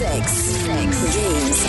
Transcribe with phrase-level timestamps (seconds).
[0.00, 1.60] Sex, sex, games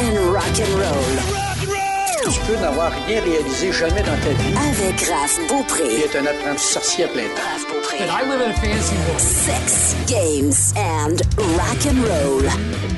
[0.00, 2.32] and rock and roll.
[2.32, 4.54] Tu peux n'avoir rien réalisé jamais dans ta vie.
[4.56, 5.84] Avec Raph Il Beaupré.
[6.00, 7.42] est un apprenti sorcier à plein temps.
[7.52, 7.98] Raph Beaupré.
[7.98, 9.20] I live in a fancy world.
[9.20, 11.14] Sex, games and
[11.54, 12.42] rock and roll.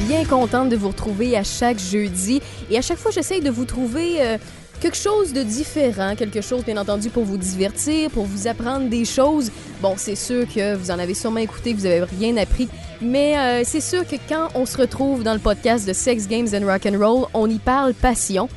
[0.07, 2.41] bien contente de vous retrouver à chaque jeudi.
[2.71, 4.39] Et à chaque fois, j'essaye de vous trouver euh,
[4.81, 9.05] quelque chose de différent, quelque chose, bien entendu, pour vous divertir, pour vous apprendre des
[9.05, 9.51] choses.
[9.83, 12.71] Bon, c'est sûr que vous en avez sûrement écouté, vous avez rien appris.
[13.01, 16.49] Mais euh, c'est sûr que quand on se retrouve dans le podcast de Sex, Games
[16.53, 18.49] and Rock and Roll, on y parle passion.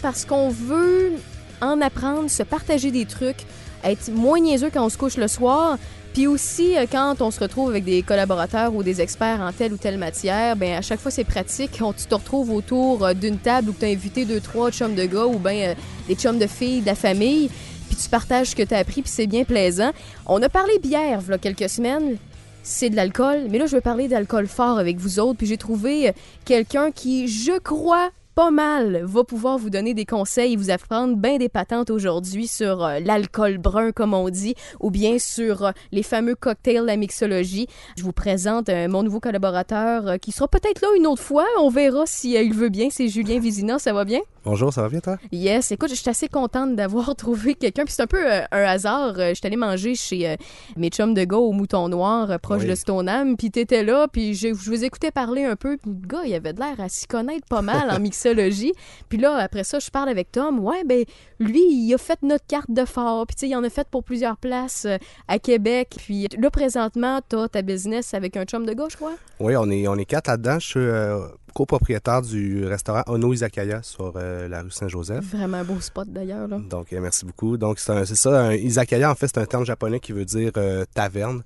[0.00, 1.12] Parce qu'on veut
[1.60, 3.44] en apprendre, se partager des trucs,
[3.84, 5.78] être moins niaiseux quand on se couche le soir.
[6.12, 9.72] Puis aussi, euh, quand on se retrouve avec des collaborateurs ou des experts en telle
[9.72, 11.78] ou telle matière, ben à chaque fois c'est pratique.
[11.80, 14.96] On, tu te retrouves autour euh, d'une table où tu as invité deux, trois chums
[14.96, 15.74] de gars ou ben euh,
[16.08, 17.48] des chums de filles de la famille.
[17.88, 19.90] Puis tu partages ce que tu as appris, puis c'est bien plaisant.
[20.26, 22.16] On a parlé bière, il quelques semaines.
[22.62, 25.38] C'est de l'alcool, mais là je veux parler d'alcool fort avec vous autres.
[25.38, 26.12] Puis j'ai trouvé euh,
[26.44, 31.16] quelqu'un qui, je crois, pas mal va pouvoir vous donner des conseils et vous apprendre
[31.16, 35.70] bien des patentes aujourd'hui sur euh, l'alcool brun, comme on dit, ou bien sur euh,
[35.90, 37.66] les fameux cocktails, la mixologie.
[37.96, 41.46] Je vous présente mon nouveau collaborateur qui sera peut-être là une autre fois.
[41.58, 42.88] On verra si il veut bien.
[42.90, 43.78] C'est Julien Vizina.
[43.78, 44.20] Ça va bien?
[44.42, 45.18] Bonjour, ça va bien toi?
[45.32, 45.70] Yes.
[45.70, 47.84] Écoute, je suis assez contente d'avoir trouvé quelqu'un.
[47.84, 49.12] Puis c'est un peu euh, un hasard.
[49.18, 50.36] Euh, je suis allée manger chez euh,
[50.78, 52.68] mes chums de gars au Mouton Noir, euh, proche Oui.
[52.68, 53.36] de Stoneham.
[53.36, 54.08] Puis t'étais là.
[54.10, 55.76] Puis je, je vous écoutais parler un peu.
[55.76, 58.72] Puis le gars, il avait de l'air à s'y connaître pas mal en mixologie.
[59.10, 60.58] Puis là, après ça, je parle avec Tom.
[60.60, 61.04] Ouais, ben
[61.38, 63.26] lui, il a fait notre carte de phare.
[63.26, 64.86] Puis tu sais, il en a fait pour plusieurs places
[65.28, 65.96] à Québec.
[65.98, 69.12] Puis là, présentement, t'as ta business avec un chum de gars, je crois?
[69.38, 70.58] Oui, on est, on est quatre là-dedans.
[70.58, 71.18] Je suis euh,
[71.52, 75.24] copropriétaire du restaurant Ono Izakaya sur euh, la rue Saint-Joseph.
[75.24, 76.48] Vraiment un beau spot d'ailleurs.
[76.48, 77.56] Donc, euh, merci beaucoup.
[77.56, 80.84] Donc, c'est ça, un izakaya, en fait, c'est un terme japonais qui veut dire euh,
[80.94, 81.42] taverne.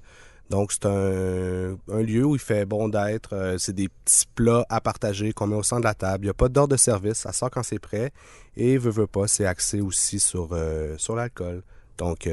[0.51, 3.57] Donc, c'est un, un lieu où il fait bon d'être.
[3.59, 6.25] C'est des petits plats à partager qu'on met au centre de la table.
[6.25, 7.19] Il n'y a pas d'ordre de service.
[7.19, 8.13] Ça sort quand c'est prêt.
[8.57, 10.57] Et, veut, veut pas, c'est axé aussi sur,
[10.99, 11.63] sur l'alcool.
[11.97, 12.29] Donc,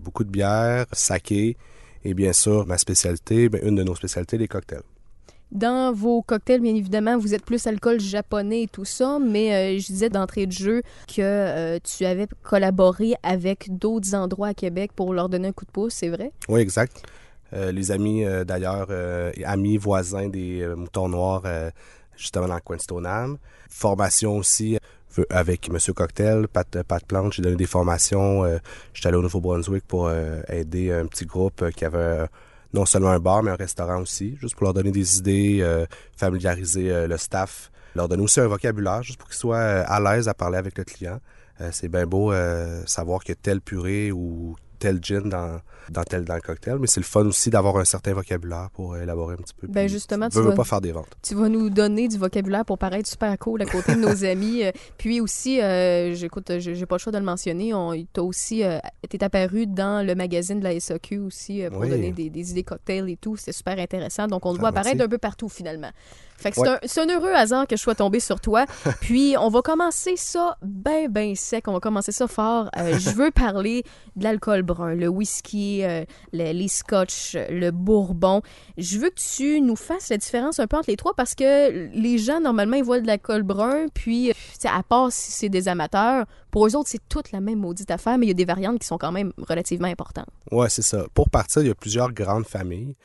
[0.00, 1.56] beaucoup de bière, saké.
[2.04, 4.82] Et bien sûr, ma spécialité, ben, une de nos spécialités, les cocktails.
[5.52, 9.78] Dans vos cocktails, bien évidemment, vous êtes plus alcool japonais et tout ça, mais euh,
[9.80, 14.92] je disais d'entrée de jeu que euh, tu avais collaboré avec d'autres endroits à Québec
[14.94, 16.30] pour leur donner un coup de pouce, c'est vrai?
[16.48, 17.02] Oui, exact.
[17.52, 18.90] Euh, les amis, d'ailleurs,
[19.44, 21.42] amis voisins des Moutons Noirs,
[22.16, 23.36] justement dans Stoneham.
[23.68, 24.78] Formation aussi
[25.30, 27.32] avec Monsieur Cocktail, Pat, Pat Plante.
[27.32, 28.44] J'ai donné des formations.
[28.94, 30.12] J'étais allé au Nouveau-Brunswick pour
[30.48, 32.28] aider un petit groupe qui avait
[32.72, 35.86] non seulement un bar, mais un restaurant aussi, juste pour leur donner des idées, euh,
[36.16, 40.00] familiariser euh, le staff, leur donner aussi un vocabulaire, juste pour qu'ils soient euh, à
[40.00, 41.20] l'aise à parler avec le client.
[41.72, 42.32] C'est bien beau
[42.86, 45.60] savoir que telle purée ou tel gin dans,
[45.90, 48.96] dans tel dans le cocktail, mais c'est le fun aussi d'avoir un certain vocabulaire pour
[48.96, 49.68] élaborer un petit peu.
[49.68, 51.06] Ben, justement, tu vas- pas faire des ventes.
[51.22, 54.64] Tu vas nous donner du vocabulaire pour paraître super cool à côté de nos amis.
[54.64, 58.22] Euh, Puis aussi, euh, j'écoute, j'ai j'ai pas le choix de le mentionner, on t'as
[58.22, 61.90] aussi euh, t'es apparu dans le magazine de la SAQ aussi euh, pour Oui.
[61.90, 63.36] donner des, des idées cocktails et tout.
[63.36, 64.26] C'était super intéressant.
[64.26, 65.06] Donc on te Ah, voit apparaître merci.
[65.06, 65.90] un peu partout finalement.
[66.40, 66.68] Fait que c'est Ouais.
[66.68, 68.64] un, c'est un heureux hasard que je sois tombée sur toi.
[69.00, 71.68] Puis on va commencer ça ben ben sec.
[71.68, 72.70] On va commencer ça fort.
[72.76, 73.84] Euh, je veux parler
[74.16, 78.42] de l'alcool brun, le whisky, euh, le- les scotch, le bourbon.
[78.78, 81.88] Je veux que tu nous fasses la différence un peu entre les trois parce que
[81.94, 84.34] les gens, normalement, ils voient de l'alcool brun, puis, euh,
[84.68, 88.18] à part si c'est des amateurs, pour eux autres, c'est toute la même maudite affaire,
[88.18, 90.26] mais il y a des variantes qui sont quand même relativement importantes.
[90.50, 91.04] Ouais, c'est ça.
[91.14, 92.96] Pour partir, il y a plusieurs grandes familles.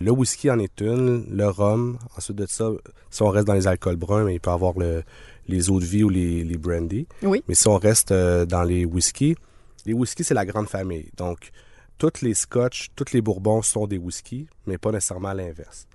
[0.00, 1.98] Le whisky en est une, le rhum.
[2.16, 2.70] Ensuite de ça,
[3.10, 5.02] si on reste dans les alcools bruns, mais il peut avoir le-
[5.46, 7.06] les eaux de vie ou les, les brandy.
[7.22, 7.42] Oui.
[7.48, 9.36] Mais si on reste euh, dans les whiskies,
[9.84, 11.10] les whiskies, c'est la grande famille.
[11.16, 11.50] Donc,
[11.98, 15.86] toutes les scotch, tous les bourbons sont des whiskies, mais pas nécessairement à l'inverse.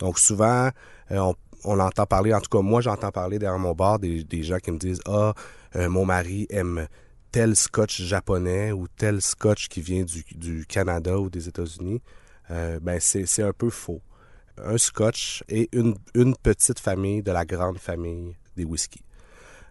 [0.00, 0.70] Donc, souvent,
[1.12, 1.34] euh, on,
[1.64, 4.58] on entend parler, en tout cas, moi, j'entends parler derrière mon bar des, des gens
[4.58, 5.34] qui me disent Ah,
[5.76, 6.88] euh, mon mari aime
[7.30, 12.02] tel scotch japonais ou tel scotch qui vient du, du Canada ou des États-Unis.
[12.52, 14.00] Euh, ben, c'est un peu faux.
[14.58, 19.02] Un scotch est une, une petite famille de la grande famille des whiskies.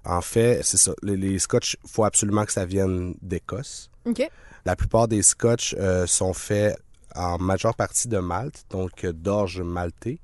[0.04, 0.94] En fait, c'est ça.
[1.04, 3.92] Les, les scotch, il faut absolument que ça vienne d'Écosse.
[4.66, 6.76] La plupart des scotch euh, sont faits
[7.16, 10.20] en majeure partie de malt, donc euh, d'orge maltée.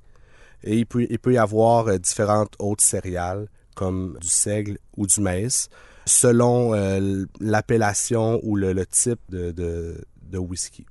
[0.64, 5.20] Et il peut, il peut y avoir différentes autres céréales, comme du seigle ou du
[5.20, 5.68] maïs,
[6.06, 10.84] selon euh, l'appellation ou le, le type de, de, de whisky.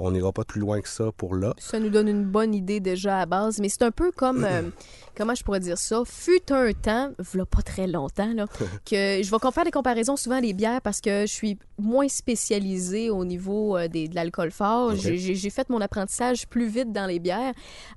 [0.00, 1.54] On n'ira pas plus loin que ça pour là.
[1.58, 4.62] Ça nous donne une bonne idée déjà à base, mais c'est un peu comme, euh,
[5.16, 8.46] comment je pourrais dire ça, fut un temps, voilà pas très longtemps, là,
[8.86, 13.10] que je vais faire des comparaisons souvent les bières parce que je suis moins spécialisée
[13.10, 14.94] au niveau euh, des, de l'alcool fort.
[14.96, 17.52] J'ai fait mon apprentissage plus vite dans les bières.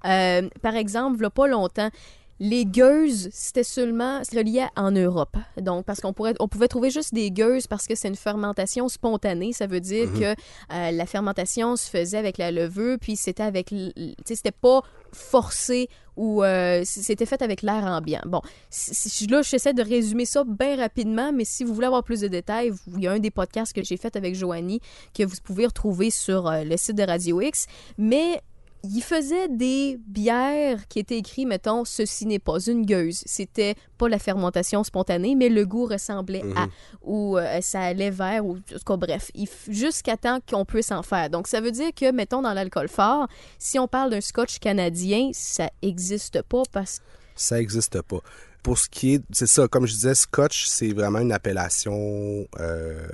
[0.06, 1.90] Euh, par exemple, voilà pas longtemps,
[2.40, 5.38] les gueuses, c'était seulement relié en Europe.
[5.62, 8.90] Donc, parce qu'on pourrait, on pouvait trouver juste des gueuses parce que c'est une fermentation
[8.90, 9.54] spontanée.
[9.54, 10.20] Ça veut dire Mhm.
[10.20, 10.26] que
[10.74, 13.92] euh, la fermentation se faisait avec la levure, puis c'était avec, tu
[14.26, 14.82] sais, c'était pas
[15.12, 18.22] forcé ou euh, c'était fait avec l'air ambiant.
[18.26, 22.22] Bon, si- là, j'essaie de résumer ça bien rapidement, mais si vous voulez avoir plus
[22.22, 24.80] de détails, vous- il y a un des podcasts que j'ai fait avec Joanie
[25.14, 27.68] que vous pouvez retrouver sur euh, le site de Radio X.
[27.98, 28.42] Mais
[28.84, 33.22] il faisait des bières qui étaient écrites, mettons, ceci n'est pas une gueuse.
[33.26, 36.72] C'était pas la fermentation spontanée, mais le goût ressemblait à, Mhm.
[37.04, 39.32] ou euh, ça allait vers, ou en tout cas, bref,
[39.70, 41.30] jusqu'à temps qu'on puisse en faire.
[41.30, 43.28] Donc, ça veut dire que, mettons, dans l'alcool fort,
[43.58, 47.06] si on parle d'un scotch canadien, ça existe pas parce que.
[47.36, 48.20] Ça n'existe pas.
[48.64, 53.08] Pour ce qui est, c'est ça, comme je disais, Scotch, c'est vraiment une appellation euh,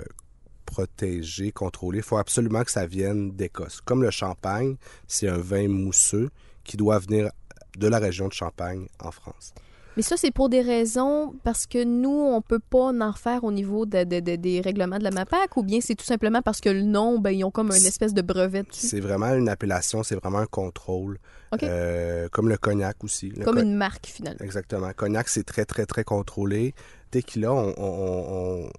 [0.80, 2.00] protégée, contrôlée.
[2.00, 3.82] Il faut absolument que ça vienne d'Écosse.
[3.84, 4.76] Comme le champagne,
[5.08, 6.30] c'est un vin mousseux
[6.64, 7.30] qui doit venir
[7.78, 9.54] de la région de Champagne en France.
[9.98, 13.52] Mais ça, c'est pour des raisons parce que nous, on peut pas en refaire au
[13.52, 16.62] niveau de- de- de- des règlements de la MAPAC ou bien c'est tout simplement parce
[16.62, 18.88] que le nom, ben, ils ont comme une espèce de brevet dessus?
[18.88, 21.20] C'est vraiment une appellation, c'est vraiment un contrôle.
[21.64, 23.30] Euh, comme le cognac aussi.
[23.30, 24.40] Le Comme co- une marque, finalement.
[24.44, 24.92] Exactement.
[24.96, 26.74] Cognac, c'est très, très, très contrôlé.
[27.16, 28.70] On, on, on,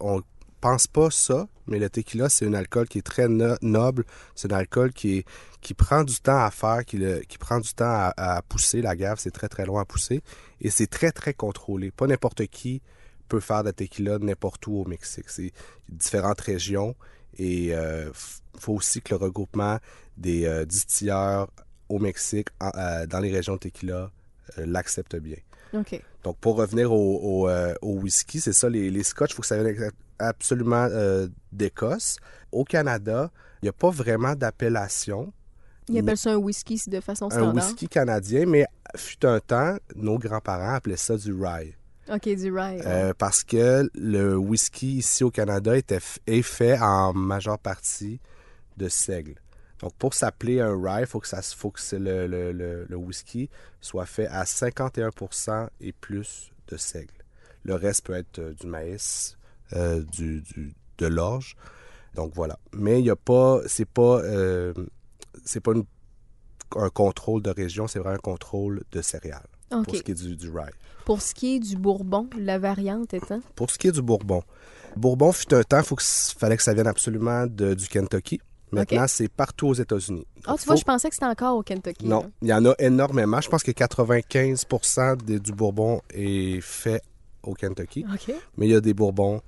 [0.00, 0.22] on
[0.62, 4.04] pense pas ça, mais le tequila, c'est un alcool qui est très no- noble.
[4.34, 5.24] C'est un alcool qui,
[5.60, 6.96] qui prend du temps à faire, qui,
[7.38, 8.80] prend du temps à, pousser.
[8.80, 10.22] La gave, c'est très, très long à pousser.
[10.60, 11.90] Et c'est très, très contrôlé.
[11.90, 12.80] Pas n'importe qui
[13.28, 15.28] peut faire de tequila n'importe où au Mexique.
[15.28, 15.52] C'est
[15.88, 16.94] différentes régions.
[17.38, 19.78] Et euh, f- faut aussi que le regroupement
[20.16, 21.50] des euh, distilleurs
[21.88, 24.10] au Mexique, euh, dans les régions de tequila,
[24.58, 25.38] euh, l'accepte bien.
[25.74, 26.00] OK.
[26.24, 29.42] Donc, pour revenir au, au, euh, au whisky, c'est ça, les, les scotch, il faut
[29.42, 32.16] que ça vienne absolument euh, d'Écosse.
[32.52, 33.30] Au Canada,
[33.60, 35.32] il n'y a pas vraiment d'appellation.
[35.88, 37.54] Ils appellent ça un whisky de façon Un standard.
[37.54, 38.66] whisky canadien, mais
[38.96, 41.74] fut un temps, nos grands-parents appelaient ça du rye.
[42.08, 42.76] OK, du rye.
[42.76, 42.82] ouais.
[42.86, 48.20] Euh, parce que le whisky ici au Canada était, est fait en majeure partie
[48.76, 49.34] de seigle.
[49.82, 52.96] Donc, pour s'appeler un rye, il faut que, ça, faut que le, le- le- le
[52.96, 53.50] whisky
[53.80, 57.12] soit fait à 51% et plus de seigle.
[57.64, 59.36] Le reste peut être euh, du maïs,
[59.74, 61.56] euh, du, du- de l'orge.
[62.14, 62.58] Donc, voilà.
[62.72, 63.60] Mais il n'y a pas...
[63.66, 64.20] C'est pas...
[64.22, 64.72] euh,
[65.44, 65.84] c'est pas une-
[66.76, 69.46] un contrôle de région, c'est vraiment un contrôle de céréales
[69.84, 70.70] pour ce qui est du, du rye.
[71.04, 73.40] Pour ce qui est du bourbon, la variante étant.
[73.56, 74.42] Pour ce qui est du Bourbon,
[74.96, 78.40] Bourbon fut un temps, il faut que, fallait que ça vienne absolument de- du Kentucky.
[78.72, 80.26] Maintenant, c'est partout aux États-Unis.
[80.44, 82.06] Ah, Donc, tu vois, je pensais que c'était encore au Kentucky.
[82.06, 82.28] Non, là.
[82.42, 83.40] il y en a énormément.
[83.40, 84.66] Je pense que 95
[85.24, 87.02] des- du Bourbon est fait
[87.42, 88.04] au Kentucky.
[88.12, 88.34] OK.
[88.56, 89.42] Mais il y a des Bourbons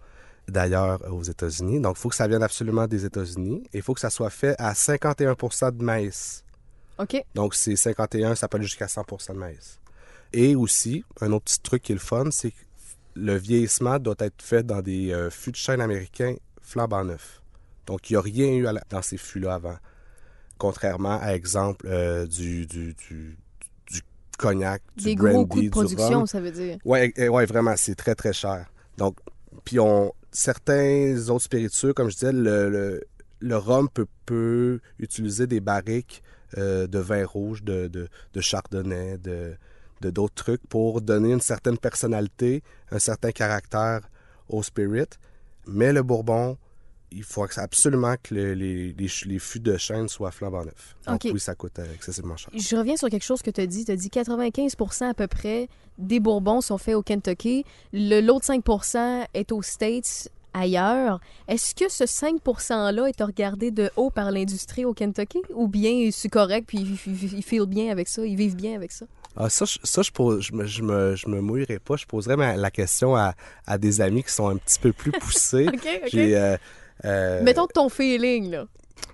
[0.47, 1.81] d'ailleurs aux États-Unis.
[1.81, 3.63] Donc, il faut que ça vienne absolument des États-Unis.
[3.73, 6.45] Et il faut que ça soit fait à 51% de maïs.
[6.99, 7.17] OK.
[7.35, 9.81] Donc, c'est 51, ça peut aller jusqu'à 100% de maïs.
[10.33, 12.57] Et aussi, un autre petit truc qui est le fun, c'est que
[13.15, 17.41] le vieillissement doit être fait dans des euh, fûts de chêne américains flambant neufs.
[17.87, 19.77] Donc, il n'y a rien eu la- dans ces fûts-là avant.
[20.59, 23.37] Contrairement à exemple euh, du, du, du,
[23.91, 24.01] du
[24.39, 26.79] cognac, du Des brandy, gros coûts de du production, ça veut dire.
[27.17, 28.67] Eh, ouais, vraiment, c'est très très cher.
[28.97, 29.19] Donc,
[29.65, 33.03] puis on certains autres spiritueux, comme je disais, le, le,
[33.41, 36.23] le rhum peut, peut utiliser des barriques
[36.57, 39.55] euh, de vin rouge, de, de, de chardonnay, de
[40.01, 44.01] de d'autres trucs pour donner une certaine personnalité, un certain caractère
[44.49, 45.07] au spirit.
[45.67, 46.59] Mais le bourbon,
[47.11, 50.97] il faut absolument que le- les, les, les fûts de chêne soient flambant neufs.
[51.07, 52.51] Donc oui, ça coûte euh, excessivement cher.
[52.55, 53.85] Je reviens sur quelque chose que tu as dit.
[53.85, 55.69] Tu as dit 95 à peu près
[55.99, 57.65] des bourbons sont faits au Kentucky.
[57.93, 61.21] Le- L'autre 5% est aux States, ailleurs.
[61.49, 65.41] Est-ce que ce 5 %-là est regardé de haut par l'industrie au Kentucky?
[65.55, 68.91] Ou bien c'est correct, puis ils- ils feel bien avec ça, ils vivent bien avec
[68.93, 69.07] ça?
[69.37, 71.97] Ah, ça, je, ça je, pose, je, me, je, me, je me mouillerais pas.
[71.97, 73.35] Je poserais ma- la question à,
[73.67, 75.67] à des amis qui sont un petit peu plus poussés.
[75.75, 76.09] OK, OK.
[76.13, 76.57] J'ai, euh,
[77.05, 78.67] euh, Mettons ton feeling, là.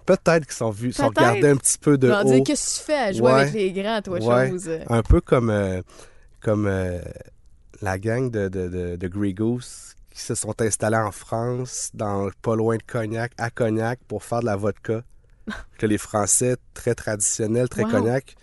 [0.07, 2.43] Peut-être qu'ils sont vus, sont regardés un petit peu de Genre, haut.
[2.43, 3.41] qu'est-ce que tu fais à jouer Ouais.
[3.43, 4.51] avec les grands, toi, Ouais.
[4.51, 4.71] chose?
[4.89, 5.83] Un peu comme, euh,
[6.41, 7.01] comme euh,
[7.81, 12.29] la gang de, de, de, de Grey Goose qui se sont installés en France, dans
[12.43, 15.03] pas loin de Cognac, à Cognac, pour faire de la vodka.
[15.79, 17.91] que les Français, très traditionnels, très Wow.
[17.91, 18.35] Cognac,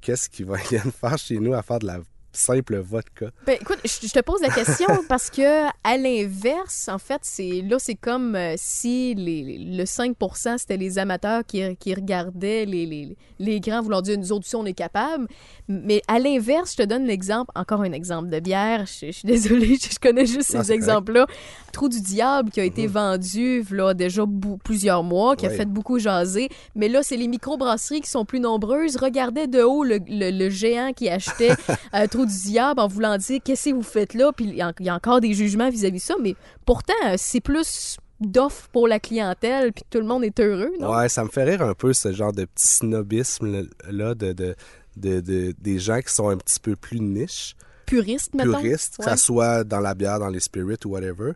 [0.00, 1.98] qu'est-ce qu'ils viennent faire chez nous à faire de la
[2.32, 3.26] simple vodka.
[3.46, 7.62] Ben, écoute, je, je te pose la question parce que à l'inverse, en fait, c'est
[7.62, 12.86] là, c'est comme euh, si les, le 5% c'était les amateurs qui, qui regardaient les,
[12.86, 15.26] les, les grands voulant dire nous autres aussi on est capable.
[15.68, 18.86] Mais à l'inverse, je te donne l'exemple, encore un exemple de bière.
[18.86, 21.26] Je, je suis désolée, je, connais juste Non, ces exemples-là.
[21.72, 24.24] Trou du diable qui a été vendu là déjà
[24.64, 26.48] plusieurs mois, qui a fait beaucoup jaser.
[26.74, 28.96] Mais là, c'est les microbrasseries qui sont plus nombreuses.
[28.96, 31.52] Regardez de haut le, le- le géant qui achetait
[31.94, 34.32] euh, Trou du diable en voulant dire qu'est-ce que vous faites là?
[34.32, 36.14] Puis il y, a- il y a encore des jugements vis-à-vis de ça.
[36.22, 36.34] Mais
[36.66, 40.94] pourtant, euh, c'est plus d'offres pour la clientèle, puis tout le monde est heureux, non?
[40.94, 44.54] Ouais, ça me fait rire un peu ce genre de petit snobisme-là de, de,
[44.96, 48.52] de- de- des gens qui sont un petit peu plus niches, Puriste, mettons.
[48.60, 51.32] puristes, que ça soit dans la bière, dans les spirits ou whatever.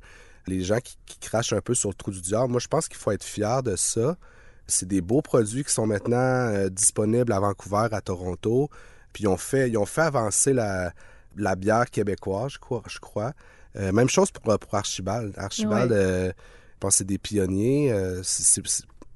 [0.46, 2.86] Les gens qui, qui crachent un peu sur le trou du diable, moi je pense
[2.86, 4.16] qu'il faut être fier de ça.
[4.66, 8.68] C'est des beaux produits qui sont maintenant euh, disponibles à Vancouver, à Toronto.
[9.14, 10.92] Puis ils ont fait, ils ont fait avancer la,
[11.36, 12.82] la bière québécoise, je crois.
[12.86, 13.32] Je crois.
[13.76, 15.32] Euh, même chose pour, pour Archibald.
[15.38, 15.96] Archibald, Ouais.
[15.96, 17.90] euh, je pense c'est des pionniers.
[17.92, 18.22] euh,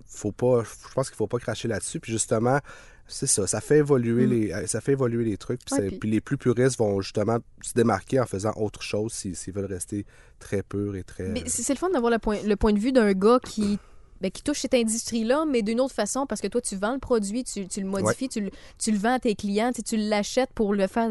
[0.06, 2.00] faut pas, je pense qu'il faut pas cracher là-dessus.
[2.00, 2.58] Puis justement,
[3.06, 4.30] c'est ça, ça fait évoluer Mm.
[4.30, 5.64] les, euh, ça fait évoluer les trucs.
[5.64, 8.82] Puis, Ouais, c'est- puis- puis les plus puristes vont justement se démarquer en faisant autre
[8.82, 10.06] chose s'ils veulent rester
[10.38, 11.28] très purs et très.
[11.28, 13.78] Mais c'est c'est le fun d'avoir le point, le point de vue d'un gars qui,
[14.20, 16.98] ben, qui touche cette industrie-là, mais d'une autre façon, parce que toi, tu vends le
[16.98, 19.96] produit, tu, tu le modifies, tu, le, tu le vends à tes clients, tu, tu
[19.96, 21.08] l'achètes pour le faire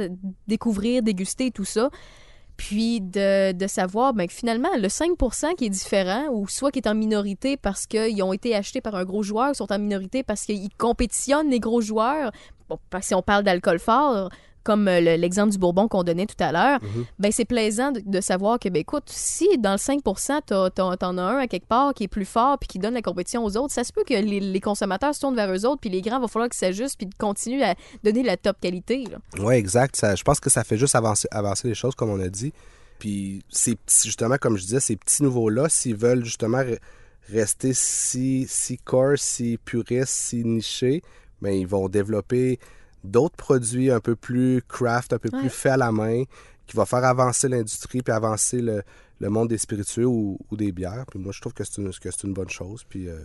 [0.48, 1.90] découvrir, déguster, tout ça.
[2.58, 6.80] Puis de, de savoir ben, que finalement, le 5% qui est différent, ou soit qui
[6.80, 9.80] est en minorité parce qu'ils ont été achetés par un gros joueur, ou sont en
[9.80, 12.32] minorité parce qu'ils compétitionnent les gros joueurs,
[12.68, 14.30] bon, si on parle d'alcool fort,
[14.68, 17.06] comme euh, le- l'exemple du Bourbon qu'on donnait tout à l'heure, Mhm.
[17.20, 20.02] ben c'est plaisant de, de savoir que, ben écoute, si dans le 5
[20.46, 22.94] t'as- t'as- t'en as un à quelque part qui est plus fort puis qui donne
[22.94, 25.66] la compétition aux autres, ça se peut que les, les consommateurs se tournent vers eux
[25.66, 29.06] autres puis les grands, va falloir qu'ils s'ajustent puis continuent à donner la top qualité.
[29.40, 29.96] Oui, exact.
[29.96, 32.52] Ça- je pense que ça fait juste avancer, avancer les choses, comme on a dit.
[33.00, 36.80] Puis, c'est justement, comme je disais, ces petits nouveaux-là, s'ils veulent justement re-
[37.32, 41.02] rester si, si core, si puristes, si nichés,
[41.42, 42.60] ben, ils vont développer
[43.04, 45.40] d'autres produits un peu plus craft, un peu Ouais.
[45.42, 46.24] plus faits à la main,
[46.66, 48.84] qui va faire avancer l'industrie puis avancer le,
[49.20, 51.06] le monde des spiritueux ou, ou des bières.
[51.10, 52.84] Puis moi, je trouve que c'est une, que c'est une bonne chose.
[52.88, 53.20] Puis, euh,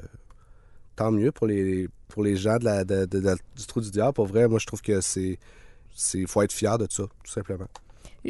[0.95, 3.91] tant mieux pour les, pour les gens de la, de- de- de- du Trou du
[3.91, 4.13] Diable.
[4.13, 5.39] Pour vrai, moi, je trouve que c'est
[6.15, 7.67] il faut être fier de ça, tout simplement.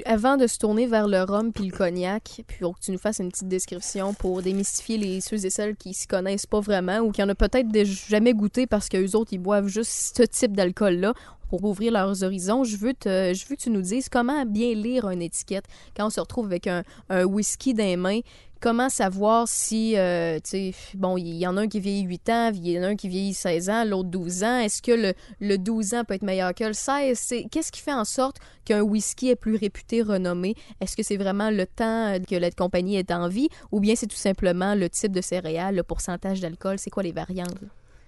[0.07, 2.99] Avant de se tourner vers le rhum puis le cognac, puis pour que tu nous
[2.99, 7.01] fasses une petite description pour démystifier les ceux et celles qui s'y connaissent pas vraiment
[7.01, 10.57] ou qui en ont peut-être jamais goûté parce qu'eux autres, ils boivent juste ce type
[10.57, 11.13] d'alcool-là
[11.53, 15.21] pour ouvrir leurs horizons, je veux, te, que tu nous dises comment bien lire une
[15.21, 16.83] étiquette quand on se retrouve avec un,
[17.27, 18.21] whisky dans les mains.
[18.59, 22.29] Comment savoir si, euh, tu sais, bon, il y en a un qui vieillit 8
[22.31, 24.61] ans, il y en a un qui vieillit 16 ans, l'autre 12 ans.
[24.61, 27.19] Est-ce que le, le 12 ans peut être meilleur que le 16?
[27.19, 30.55] C'est- Qu'est-ce qui fait en sorte qu'un whisky est plus réputé, renommé?
[30.81, 34.07] Est-ce que c'est vraiment le temps que la compagnie est en vie ou bien c'est
[34.07, 36.79] tout simplement le type de céréales, le pourcentage d'alcool?
[36.79, 37.59] C'est quoi les variantes?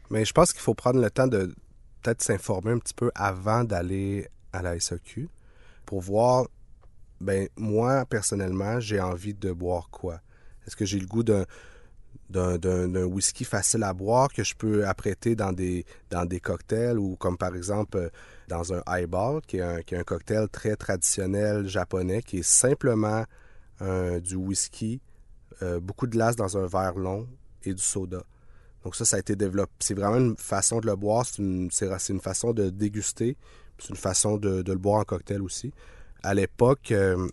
[0.08, 1.54] Mais je pense qu'il faut prendre le temps de
[2.04, 5.28] peut-être s'informer un petit peu avant d'aller à la SAQ
[5.86, 6.46] pour voir,
[7.20, 10.20] ben moi, personnellement, j'ai envie de boire quoi?
[10.66, 15.52] Est-ce que j'ai le goût d'un whisky facile à boire que je peux apprêter dans
[15.52, 18.08] des, dans des cocktails ou comme par exemple euh,
[18.48, 22.48] dans un highball qui est un, qui est un cocktail très traditionnel japonais qui est
[22.48, 23.24] simplement
[23.82, 25.00] euh, du whisky,
[25.62, 27.28] euh, beaucoup de glace dans un verre long
[27.62, 28.24] et du soda.
[28.84, 29.72] Donc ça, ça a été développé.
[29.80, 33.36] C'est vraiment une façon de le boire, c'est une, c'est c'est une façon de déguster,
[33.78, 35.72] c'est une façon de, de le boire en cocktail aussi.
[36.22, 37.26] À l'époque, euh,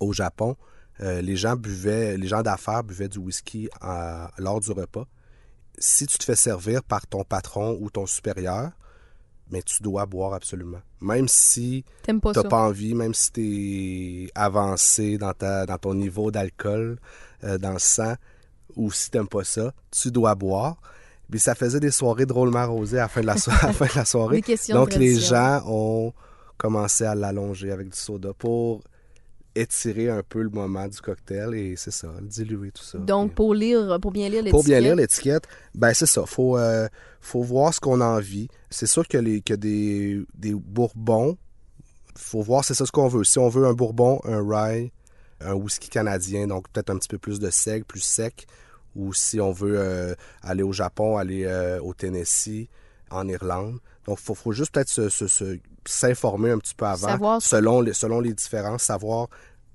[0.00, 0.56] au Japon,
[1.00, 5.06] euh, les gens buvaient, les gens d'affaires buvaient du whisky à- lors du repas.
[5.78, 8.70] Si tu te fais servir par ton patron ou ton supérieur,
[9.50, 10.80] mais tu dois boire absolument.
[11.00, 11.84] Même si
[12.20, 12.48] pas t'as ça?
[12.48, 16.98] pas envie, même si t'es avancé dans, ta, dans ton niveau d'alcool,
[17.44, 18.14] euh, dans le sang,
[18.76, 20.76] ou si t'aimes pas ça, tu dois boire.
[21.30, 23.72] Puis ça faisait des soirées drôlement arrosées à la fin de la, so- à la
[23.72, 24.36] fin de la soirée.
[24.74, 26.12] Donc les gens ont
[26.56, 28.82] commencé à l'allonger avec du soda pour
[29.54, 32.98] étirer un peu le moment du cocktail et c'est ça, diluer tout ça.
[32.98, 36.24] Donc, pour lire, pour bien lire pour bien lire l'étiquette, l'étiquette, ben c'est ça.
[36.24, 36.88] Faut, euh,
[37.20, 38.48] faut voir ce qu'on a envie.
[38.70, 41.36] C'est sûr que, les, que des, des bourbons,
[42.16, 43.24] faut voir c'est ça ce qu'on veut.
[43.24, 44.92] Si on veut un bourbon, un rye,
[45.40, 48.46] un whisky canadien, donc peut-être un petit peu plus de sec, plus sec,
[48.96, 52.68] ou si on veut euh, aller au Japon, aller euh, au Tennessee,
[53.10, 53.78] en Irlande.
[54.06, 55.08] Donc, il faut, faut juste peut-être
[55.86, 59.28] s'informer un petit peu avant, Savoir selon, les, selon les différences, savoir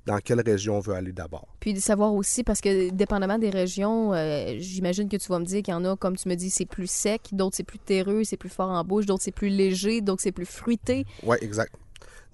[0.06, 1.48] dans quelle région on veut aller d'abord.
[1.60, 5.46] Puis de savoir aussi, parce que dépendamment des régions, euh, j'imagine que tu vas me
[5.46, 7.80] dire qu'il y en a, comme tu me dis, c'est plus sec, d'autres c'est plus
[7.80, 11.06] terreux, c'est plus fort en bouche, d'autres c'est plus léger, d'autres c'est plus fruité.
[11.24, 11.74] Oui, exact.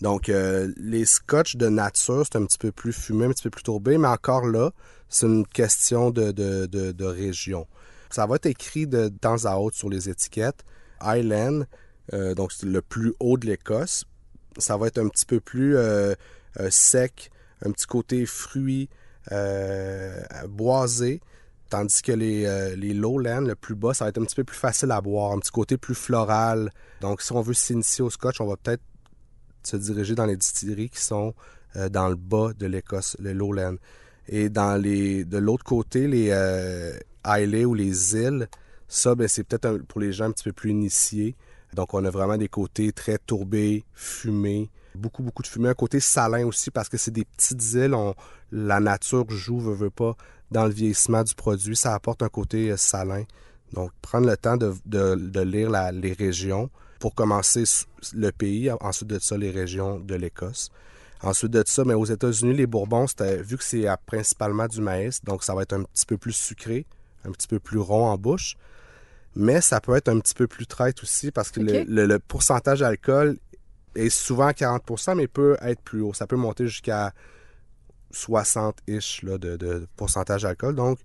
[0.01, 3.51] Donc, euh, les scotch de nature, c'est un petit peu plus fumé, un petit peu
[3.51, 4.71] plus tourbé, mais encore là,
[5.09, 7.67] c'est une question de, de, de, région.
[8.09, 10.63] Ça va être écrit de temps à autre sur les étiquettes.
[10.99, 11.65] Highland,
[12.13, 14.05] euh, donc le plus haut de l'Écosse,
[14.57, 16.13] ça va être un petit peu plus euh,
[16.59, 17.29] euh, sec,
[17.63, 18.89] un petit côté fruit,
[20.49, 21.21] boisé.
[21.69, 24.57] Tandis que les, les lowlands, le plus bas, ça va être un petit peu plus
[24.57, 26.69] facile à boire, un petit côté plus floral.
[26.99, 28.83] Donc, si on veut s'initier au scotch, on va peut-être
[29.67, 31.33] se diriger dans les distilleries qui sont
[31.75, 33.75] euh, dans le bas de l'Écosse, le lowland.
[34.27, 36.97] Et dans les, de l'autre côté, les euh,
[37.65, 38.47] ou les îles,
[38.87, 41.35] ça, ben, c'est peut-être pour les gens un petit peu plus initiés.
[41.73, 45.69] Donc, on a vraiment des côtés très tourbés, fumés, beaucoup, beaucoup de fumée.
[45.69, 47.95] Un côté salin aussi, parce que c'est des petites îles.
[48.51, 50.15] La nature joue, veut, veut pas,
[50.51, 51.75] dans le vieillissement du produit.
[51.75, 53.23] Ça apporte un côté euh, salin.
[53.73, 56.69] Donc, prendre le temps de, lire les régions
[57.01, 57.63] pour commencer
[58.13, 58.71] le pays.
[58.79, 60.69] Ensuite de ça, les régions de l'Écosse.
[61.23, 63.05] Ensuite de ça, mais aux États-Unis, les Bourbons,
[63.41, 66.85] vu que c'est principalement du maïs, donc ça va être un petit peu plus sucré,
[67.25, 68.55] un petit peu plus rond en bouche.
[69.35, 71.85] Mais ça peut être un petit peu plus traite aussi parce que le- Ok.
[71.87, 73.37] le, le pourcentage d'alcool
[73.95, 76.13] est souvent à 40% mais peut être plus haut.
[76.13, 77.13] Ça peut monter jusqu'à
[78.13, 80.75] 60-ish là, de, de pourcentage d'alcool.
[80.75, 80.99] Donc,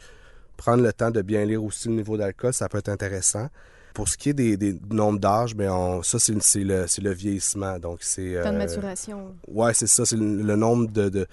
[0.57, 3.49] prendre le temps de bien lire aussi le niveau d'alcool, ça peut être intéressant.
[3.97, 7.79] Pour ce qui est des, des nombres d'âge, ben on- ça, c'est le, vieillissement.
[7.79, 8.33] Donc, c'est.
[8.33, 9.35] De euh, maturation.
[9.49, 11.27] Ouais, c'est ça, c'est le, le nombre de.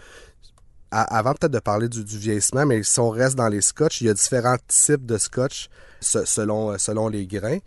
[0.91, 4.07] avant peut-être de parler du, du vieillissement, mais si on reste dans les scotch, il
[4.07, 5.67] y a différents types de scotch
[5.99, 7.59] se- selon, euh, selon les grains.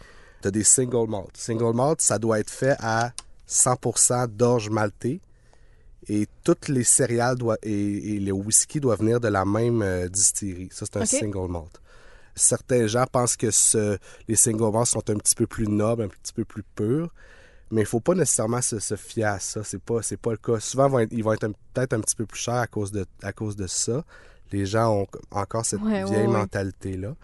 [0.43, 1.37] Tu as des single malt.
[1.37, 3.13] Single malt, ça doit être fait à
[3.49, 5.21] 100% d'orge maltée.
[6.09, 10.09] Et toutes les céréales doivent, et, et les whisky doivent venir de la même euh,
[10.09, 10.69] distillerie.
[10.73, 11.81] Ça, c'est un single malt.
[12.37, 16.33] Certains gens pensent que ce- les single sont un petit peu plus nobles, un petit
[16.33, 17.13] peu plus purs.
[17.73, 19.65] Mais il faut pas nécessairement se, se fier à ça.
[19.65, 20.61] C'est pas, c'est pas le cas.
[20.61, 22.67] Souvent, ils vont être, ils vont être un- peut-être un petit peu plus chers à
[22.69, 24.05] cause de, à cause de ça.
[24.53, 26.33] Les gens ont encore cette ouais, vieille ouais.
[26.33, 27.17] mentalité-là.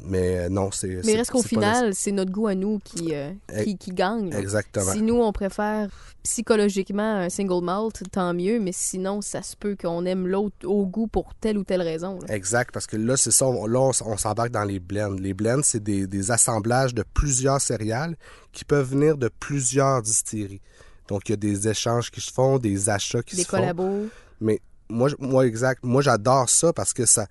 [0.00, 1.00] Mais euh, non, c'est.
[1.04, 3.30] Mais reste qu'au final, c'est notre goût à nous qui, euh,
[3.64, 4.30] qui, qui gagne.
[4.30, 4.38] là.
[4.40, 4.90] Exactement.
[4.92, 5.88] Si nous, on préfère
[6.22, 10.86] psychologiquement un single malt, tant mieux, mais sinon, ça se peut qu'on aime l'autre au
[10.86, 12.18] goût pour telle ou telle raison.
[12.26, 12.34] là.
[12.34, 15.10] Exact, parce que là, c'est ça, on- là, on, s'embarque dans les blends.
[15.12, 18.16] Les blends, c'est des, des assemblages de plusieurs céréales
[18.52, 20.62] qui peuvent venir de plusieurs distilleries.
[21.08, 23.58] Donc, il y a des échanges qui se font, des achats qui Des se font.
[23.58, 24.08] collabos.
[24.40, 25.80] Mais moi, moi exact.
[25.84, 27.26] Moi, j'adore ça parce que ça.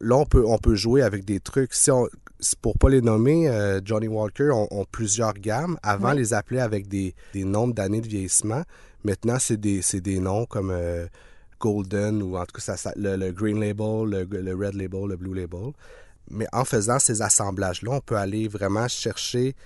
[0.00, 1.74] Là, on peut, on peut jouer avec des trucs.
[1.74, 2.06] Si on,
[2.62, 5.76] pour pas les nommer, euh, Johnny Walker ont, ont plusieurs gammes.
[5.82, 6.14] Avant, Ouais.
[6.16, 8.62] les appelait avec des, des nombres d'années de vieillissement.
[9.04, 11.06] Maintenant, c'est des, c'est des noms comme euh,
[11.60, 15.06] Golden ou en tout cas ça, ça- le, le Green Label, le, le Red Label,
[15.08, 15.72] le Blue Label.
[16.30, 19.56] Mais en faisant ces assemblages-là, on peut aller vraiment chercher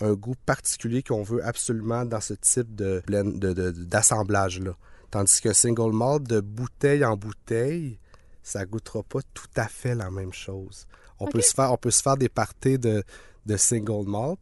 [0.00, 4.72] un goût particulier qu'on veut absolument dans ce type de blend- de- de- d'assemblage-là.
[5.10, 7.98] Tandis qu'un single malt de bouteille en bouteille,
[8.42, 10.86] ça goûtera pas tout à fait la même chose.
[11.20, 13.04] On, peut, se faire, on peut se faire des parties de,
[13.46, 14.40] de single malt,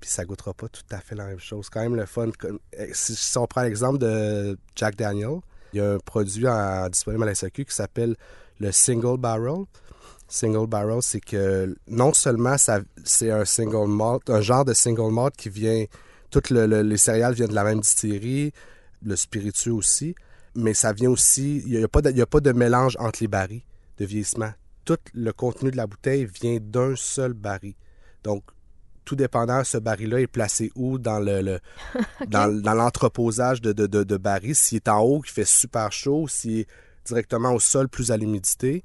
[0.00, 1.68] puis ça goûtera pas tout à fait la même chose.
[1.68, 2.30] Quand même le fun.
[2.72, 5.40] eh, Si, on prend l'exemple de Jack Daniel,
[5.72, 8.16] il y a un produit en- disponible à la SAQ qui s'appelle
[8.60, 9.64] le Single Barrel.
[10.28, 15.10] Single Barrel, c'est que non seulement ça, c'est un single malt, un genre de single
[15.12, 15.84] malt qui vient,
[16.30, 18.52] toutes le- le- les céréales viennent de la même distillerie,
[19.02, 20.14] le spiritueux aussi,
[20.58, 22.96] mais ça vient aussi, il n'y a, pas de- il y a pas de mélange
[23.00, 23.62] entre les barils
[23.98, 24.50] de vieillissement.
[24.84, 27.74] Tout le contenu de la bouteille vient d'un seul baril.
[28.24, 28.42] Donc,
[29.04, 31.60] tout dépendant, ce baril-là est placé où dans le, le-
[32.28, 34.54] dans, dans l'entreposage de, de, de, de barils.
[34.54, 36.66] S'il est en haut, qui fait super chaud, s'il est
[37.06, 38.84] directement au sol, plus à l'humidité.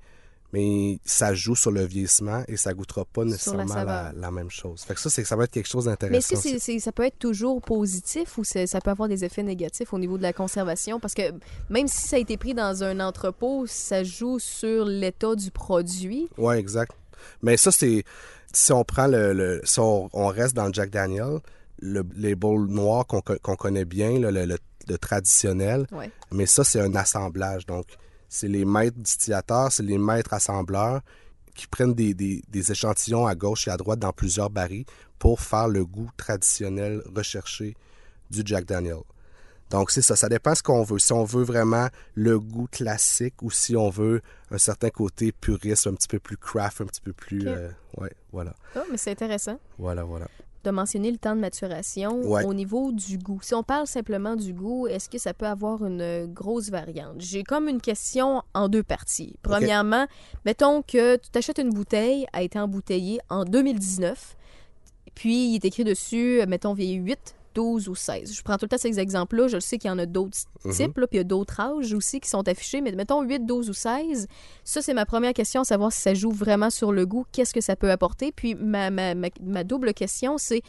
[0.54, 4.84] Mais ça joue sur le vieillissement et ça goûtera pas nécessairement la, même chose.
[4.84, 6.36] Fait que ça, c'est ça va être quelque chose Mais est-ce d'intéressant.
[6.36, 6.60] que c'est- aussi.
[6.60, 10.18] c'est- ça peut être toujours positif ou ça peut avoir des effets négatifs au niveau
[10.18, 11.00] de la conservation?
[11.00, 11.24] Parce que
[11.70, 16.30] même si ça a été pris dans un entrepôt, ça joue sur l'état du produit.
[16.38, 16.92] Oui, exact.
[17.42, 18.04] Mais ça, c'est.
[18.54, 19.34] Si on prend le.
[19.34, 21.40] le- si on, on reste dans le Jack Daniel,
[21.80, 26.12] le label noir qu'on co- qu'on connaît bien, le, le- le traditionnel, Ouais.
[26.32, 27.66] mais ça, c'est un assemblage.
[27.66, 27.86] Donc,
[28.34, 31.02] c'est les maîtres distillateurs, c'est les maîtres assembleurs
[31.56, 34.86] qui prennent des, des- des échantillons à gauche et à droite dans plusieurs barils
[35.20, 37.76] pour faire le goût traditionnel recherché
[38.32, 38.98] du Jack Daniel.
[39.70, 40.16] Donc, c'est ça.
[40.16, 40.98] Ça dépend ce qu'on veut.
[41.00, 45.86] Si on veut vraiment le goût classique ou si on veut un certain côté puriste,
[45.88, 47.42] un petit peu plus craft, un petit peu plus.
[47.42, 47.48] Ok.
[47.48, 48.56] euh, ouais, voilà.
[48.76, 50.28] Ah, mais c'est intéressant Voilà, voilà.
[50.64, 52.46] De mentionner le temps de maturation Ouais.
[52.46, 53.40] au niveau du goût.
[53.42, 57.16] Si on parle simplement du goût, est-ce que ça peut avoir une grosse variante?
[57.20, 59.36] J'ai comme une question en deux parties.
[59.42, 60.08] Premièrement,
[60.46, 64.38] mettons que tu t'achètes une bouteille, a été embouteillée en 2019,
[65.16, 68.34] puis il est écrit dessus, mettons, vieilli 8 12 ou 16.
[68.34, 69.48] Je prends tout le temps ces exemples-là.
[69.48, 70.38] Je sais qu'il y en a d'autres
[70.72, 73.46] types, là, puis il y a d'autres âges aussi qui sont affichés, mais mettons 8,
[73.46, 74.28] 12 ou 16.
[74.64, 77.62] Ça, c'est ma première question, savoir si ça joue vraiment sur le goût, qu'est-ce que
[77.62, 78.32] ça peut apporter?
[78.32, 80.62] Puis ma, ma, ma, ma double question, c'est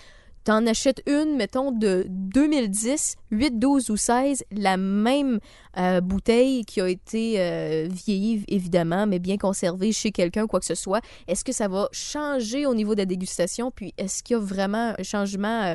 [0.44, 5.40] T'en achètes une, mettons, de 2010, 8, 12 ou 16, la même
[5.78, 10.66] euh, bouteille qui a été euh, vieillie, évidemment, mais bien conservée chez quelqu'un, quoi que
[10.66, 11.00] ce soit.
[11.28, 13.70] Est-ce que ça va changer au niveau de la dégustation?
[13.70, 15.74] Puis est-ce qu'il y a vraiment un changement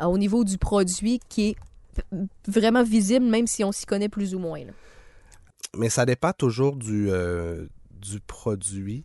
[0.00, 1.56] euh, au niveau du produit qui est
[2.48, 4.62] vraiment visible, même si on s'y connaît plus ou moins?
[5.76, 7.10] Mais ça dépend toujours du,
[7.90, 9.04] du produit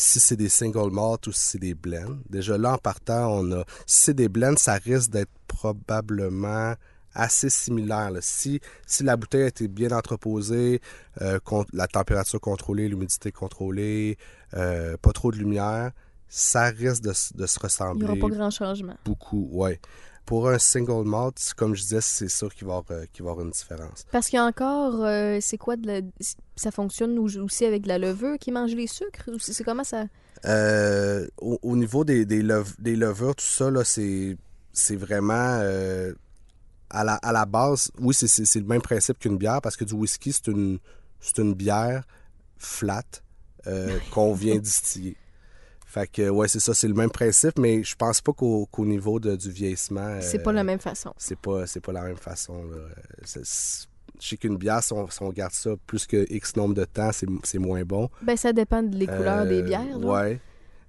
[0.00, 2.16] si c'est des single malt ou si c'est des blends.
[2.28, 3.64] Déjà là, en partant, on a.
[3.86, 6.74] Si c'est des blends, ça risque d'être probablement
[7.12, 8.10] assez similaire.
[8.10, 8.20] Là.
[8.22, 10.80] Si, si la bouteille a été bien entreposée,
[11.20, 11.38] euh,
[11.72, 14.16] la température contrôlée, l'humidité contrôlée,
[14.54, 15.90] euh, pas trop de lumière,
[16.28, 18.06] ça risque de, de se ressembler.
[18.06, 18.96] Il n'y aura pas grand changement.
[19.04, 19.72] Beaucoup, oui.
[20.26, 23.30] Pour un single malt, comme je disais, c'est sûr qu'il va, euh, qu va, y
[23.30, 24.04] avoir une différence.
[24.12, 26.00] Parce qu'il y a encore, euh, c'est quoi, de la,
[26.54, 29.28] ça fonctionne aussi avec de la levure qui mange les sucres?
[29.40, 30.04] C'est comment ça?
[30.44, 35.58] Euh, au, au, niveau des, des, lev des, levures, tout ça, c'est vraiment...
[35.62, 36.12] Euh,
[36.90, 39.94] à, la, à la base, oui, c'est le même principe qu'une bière, parce que du
[39.94, 40.78] whisky, c'est une,
[41.38, 42.04] une bière
[42.58, 43.04] flat
[43.66, 45.16] euh, qu'on vient distiller.
[45.90, 49.18] Fait que, ouais, c'est ça, c'est le même principe, mais je pense pas qu'au niveau
[49.18, 50.18] de, du vieillissement.
[50.20, 51.12] C'est pas la même façon.
[51.18, 52.62] C'est pas, pas la même façon.
[52.62, 52.78] Là.
[53.24, 53.40] je
[54.20, 57.10] sais qu'une bière, si on, si on, garde ça plus que X nombre de temps,
[57.12, 58.08] c'est moins bon.
[58.22, 59.98] Ben, ça dépend des couleurs des bières.
[59.98, 60.06] Là.
[60.06, 60.40] Ouais.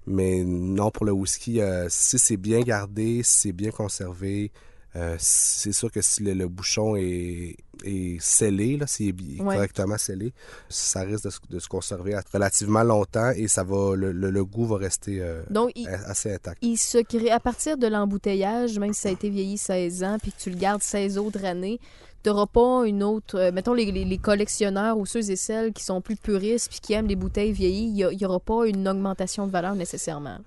[0.06, 4.52] Mais non, pour le whisky, euh, si c'est bien gardé, si c'est bien conservé,
[4.96, 9.54] euh, c'est sûr que si le, le bouchon est, est scellé, là, s'il est Ouais.
[9.54, 10.32] correctement scellé,
[10.68, 14.44] ça risque de, se- de se conserver relativement longtemps et ça va le, le- le
[14.44, 16.58] goût va rester euh, Donc, il, assez intact.
[16.62, 20.18] il se crée à partir de l'embouteillage, même si ça a été vieilli 16 ans,
[20.20, 21.80] puis que tu le gardes 16 autres années,
[22.22, 23.36] tu n'auras pas une autre.
[23.38, 26.80] euh, mettons, les, les- les collectionneurs ou ceux et celles qui sont plus puristes puis
[26.80, 30.38] qui aiment les bouteilles vieillies, il n'y aura pas une augmentation de valeur nécessairement.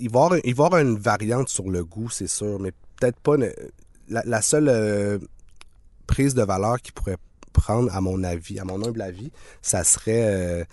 [0.00, 2.60] Il va y avoir, il va y avoir une variante sur le goût, c'est sûr,
[2.60, 3.36] mais peut-être pas.
[4.08, 5.18] La, la seule euh,
[6.06, 7.18] prise de valeur qu'il pourrait
[7.52, 9.30] prendre, à mon avis, à mon humble avis,
[9.62, 10.64] ça serait euh,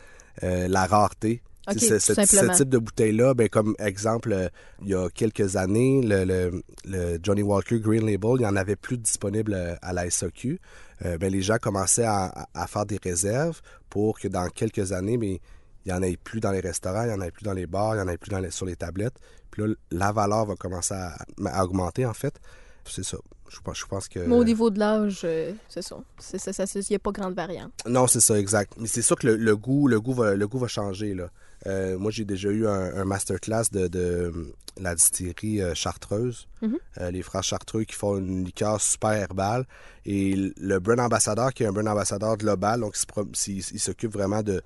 [0.44, 1.42] euh, la rareté.
[1.72, 4.50] Ce, type de bouteille-là, ben, comme exemple, euh,
[4.84, 8.56] il y a quelques années, le, le- le Johnny Walker Green Label, il n'y en
[8.56, 10.04] avait plus disponible à la.
[11.04, 15.38] Euh, ben, les gens commençaient à, faire des réserves pour que dans quelques années, ben,
[15.86, 17.68] il n'y en ait plus dans les restaurants, il n'y en ait plus dans les
[17.68, 19.16] bars, il n'y en ait plus dans les- sur les tablettes.
[19.52, 22.40] Puis là, la valeur va commencer à, à augmenter, en fait.
[22.88, 23.18] C'est ça.
[23.50, 24.20] Je pense, je pense que...
[24.20, 25.98] Mais au niveau de l'âge, euh, c'est ça.
[26.34, 27.72] Il n'y a pas grande variante.
[27.88, 28.74] Non, c'est ça, exact.
[28.78, 31.30] Mais c'est sûr que le, le goût, le goût va, le goût va changer là.
[31.68, 34.32] Euh, moi, j'ai déjà eu un, un masterclass de, de
[34.78, 36.78] la distillerie euh, chartreuse, Mhm.
[37.00, 39.66] Euh, les frères chartreux qui font une liqueur super herbale.
[40.06, 42.96] Et le brand ambassadeur, qui est un brand ambassadeur global, donc
[43.48, 44.62] il s'occupe vraiment de,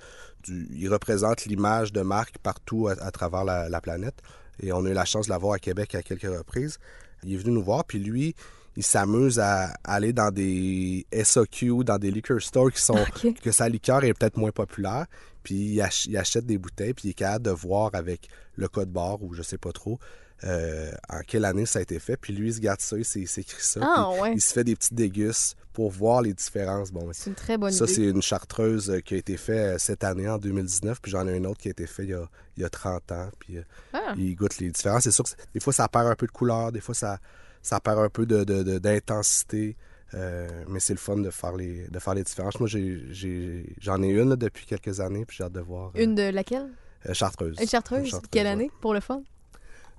[0.50, 4.16] du, il représente l'image de marque partout à, à travers la, la planète.
[4.62, 6.78] Et on a eu la chance de l'avoir à Québec à quelques reprises.
[7.24, 8.36] Il est venu nous voir, puis lui,
[8.76, 13.04] il s'amuse à aller dans des SOQ, dans des liquor stores qui sont
[13.44, 15.06] que sa liqueur est peut-être moins populaire,
[15.44, 18.68] puis il, ach- il achète des bouteilles, puis il est capable de voir avec le
[18.68, 20.00] code barre ou je sais pas trop
[20.44, 23.04] euh, en quelle année ça a été fait, puis lui il se garde ça, il
[23.06, 24.34] s'é- il s'écrit ça, Ah, puis ouais.
[24.36, 26.92] il se fait des petites dégustes pour voir les différences.
[26.92, 27.94] Bon, C'est une très bonne ça idée.
[27.94, 31.28] c'est une chartreuse euh, qui a été faite euh, cette année en 2019, puis j'en
[31.28, 33.30] ai une autre qui a été faite il y a, il y a 30 ans,
[33.40, 33.58] puis
[33.94, 34.14] Ah.
[34.18, 35.04] il goûte les différences.
[35.04, 37.20] C'est sûr que des fois ça perd un peu de couleur, des fois ça,
[37.62, 39.76] ça perd un peu de- de- de- d'intensité.
[40.16, 42.60] Euh, mais c'est le fun de faire les, de faire les différences.
[42.60, 45.92] Moi, j'en ai, une là, depuis quelques années, puis j'ai hâte de voir.
[45.96, 46.68] euh, Une de laquelle?
[47.08, 47.58] euh, chartreuse?
[47.62, 48.20] Une chartreuse?
[48.32, 48.52] Quelle ouais.
[48.52, 49.22] année, pour le fun?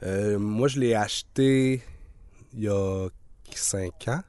[0.02, 1.82] Euh, moi, je l'ai acheté
[2.54, 3.08] il y a
[3.54, 4.20] 5 ans,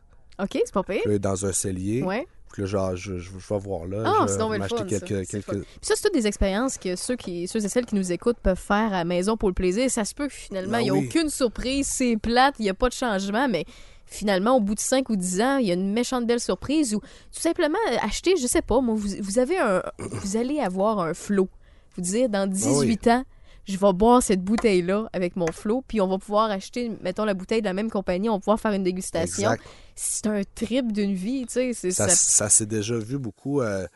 [0.42, 1.02] OK, c'est pas pire.
[1.08, 2.04] euh, dans un cellier.
[2.04, 2.28] Ouais.
[2.52, 4.04] Puis là, genre, je, je, je vais voir là.
[4.06, 5.00] Ah, je vais m'acheter fun, ça.
[5.00, 5.28] quelques.
[5.30, 5.50] Quelques...
[5.62, 8.40] Puis ça, c'est toutes des expériences que ceux, qui, ceux et celles qui nous écoutent
[8.44, 9.90] peuvent faire à la maison pour le plaisir.
[9.90, 11.06] Ça se peut que finalement, Ben il n'y a oui.
[11.08, 13.64] aucune surprise, c'est plate, il n'y a pas de changement, mais
[14.06, 16.94] finalement, au bout de 5 ou 10 ans, il y a une méchante belle surprise
[16.94, 19.82] ou tout simplement euh, acheter, je sais pas, moi, vous, vous avez un.
[20.00, 21.48] Vous allez avoir un flot.
[21.96, 23.24] Vous dire, dans 18 ans,
[23.72, 27.34] je vais boire cette bouteille-là avec mon flot, puis on va pouvoir acheter, mettons, la
[27.34, 29.50] bouteille de la même compagnie, on va pouvoir faire une dégustation.
[29.96, 31.74] C'est un trip d'une vie, tu sais.
[31.74, 33.62] c'est- Ça, ça- ça s'est déjà vu beaucoup.
[33.62, 33.88] euh,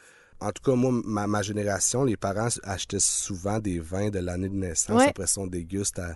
[0.42, 4.50] en tout cas, moi, ma, ma génération, les parents achetaient souvent des vins de l'année
[4.50, 4.98] de naissance.
[5.02, 5.10] Ouais.
[5.10, 6.16] Après ça, on déguste à,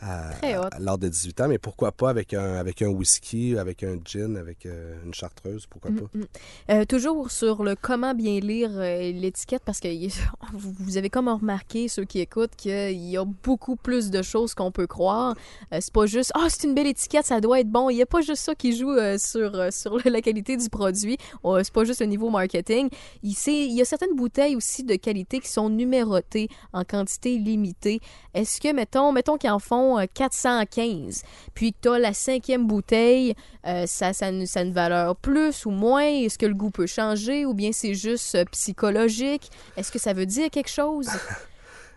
[0.00, 0.68] à, Très hot.
[0.72, 4.36] à de 18 ans, mais pourquoi pas avec un, avec un whisky, avec un gin,
[4.36, 6.06] avec euh, une chartreuse, pourquoi Mm, pas?
[6.14, 6.24] mm.
[6.70, 9.88] Euh, toujours sur le comment bien lire euh, l'étiquette, parce que
[10.52, 14.70] vous avez comme remarqué, ceux qui écoutent, qu'il y a beaucoup plus de choses qu'on
[14.70, 15.34] peut croire.
[15.72, 17.90] C'est pas juste, ah, c'est une belle étiquette, ça doit être bon.
[17.90, 21.16] Il y a pas juste ça qui joue sur, sur la qualité du produit.
[21.44, 22.88] Euh, c'est pas juste le niveau marketing.
[23.22, 28.00] Il, il y a certaines bouteilles aussi de qualité qui sont numérotées en quantité limitée.
[28.34, 31.22] Est-ce que, mettons, mettons qu'ils en font euh, 415,
[31.54, 33.34] puis que tu as la cinquième bouteille,
[33.66, 36.04] euh, ça, ça, a une- ça a une valeur plus ou moins?
[36.06, 39.50] Est-ce que le goût peut changer ou bien c'est juste euh, psychologique?
[39.76, 41.08] Est-ce que ça veut dire quelque chose?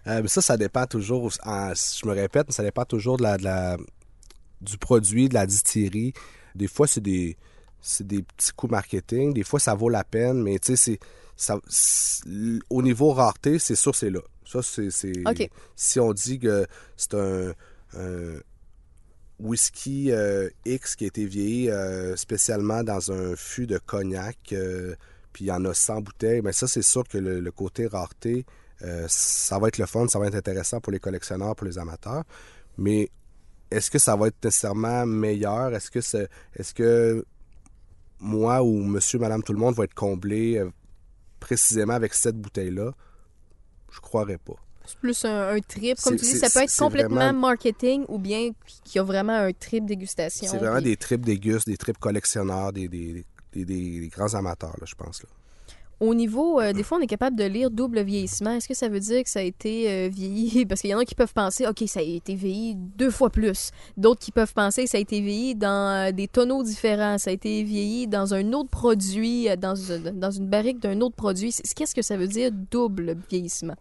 [0.08, 3.38] Euh, ça, ça dépend toujours, en- je me répète, mais ça dépend toujours de la,
[3.38, 3.78] de la-
[4.62, 6.14] du produit, de la distillerie.
[6.56, 7.36] Des fois, c'est des,
[7.82, 9.34] c'est des petits coups marketing.
[9.34, 11.00] Des fois, ça vaut la peine, mais tu sais,
[12.70, 14.22] au niveau rareté, c'est sûr, c'est là.
[14.46, 14.90] Ça, c'est,
[15.76, 16.66] si on dit que
[16.98, 17.52] c'est un,
[17.98, 18.40] un
[19.40, 24.96] whisky euh, X qui a été vieilli euh, spécialement dans un fût de cognac, euh,
[25.32, 28.46] puis il y en a 100 bouteilles, mais ça, c'est sûr que le, côté rareté,
[28.82, 31.78] euh, ça va être le fun, ça va être intéressant pour les collectionneurs, pour les
[31.78, 32.24] amateurs.
[32.78, 33.10] Mais
[33.72, 35.74] est-ce que ça va être nécessairement meilleur?
[35.74, 36.00] Est-ce que,
[36.56, 37.26] est-ce que
[38.20, 40.70] moi ou monsieur, madame, tout le monde va être comblé euh,
[41.40, 42.94] précisément avec cette bouteille-là?
[43.92, 44.56] Je croirais pas.
[44.90, 48.18] C'est plus un, un trip, comme tu dis, ça peut être complètement vraiment- marketing ou
[48.18, 48.50] bien
[48.84, 50.48] qu'il y a vraiment un trip dégustation.
[50.50, 53.24] C'est vraiment puis- des trips dégustes, des trips collectionneurs, des, des,
[53.54, 55.22] des, des- des grands amateurs, là, je pense.
[55.24, 55.30] Là.
[56.02, 58.52] Au niveau, euh, des fois, on est capable de lire double vieillissement.
[58.52, 60.66] Est-ce que ça veut dire que ça a été euh, vieilli?
[60.70, 63.30] Parce qu'il y en a qui peuvent penser, OK, ça a été vieilli deux fois
[63.30, 63.72] plus.
[63.98, 67.18] D'autres qui peuvent penser que ça a été vieilli dans euh, des tonneaux différents.
[67.18, 71.16] Ça a été vieilli dans un autre produit, dans, une- dans une barrique d'un autre
[71.18, 71.54] produit.
[71.76, 73.76] Qu'est-ce que ça veut dire, double vieillissement?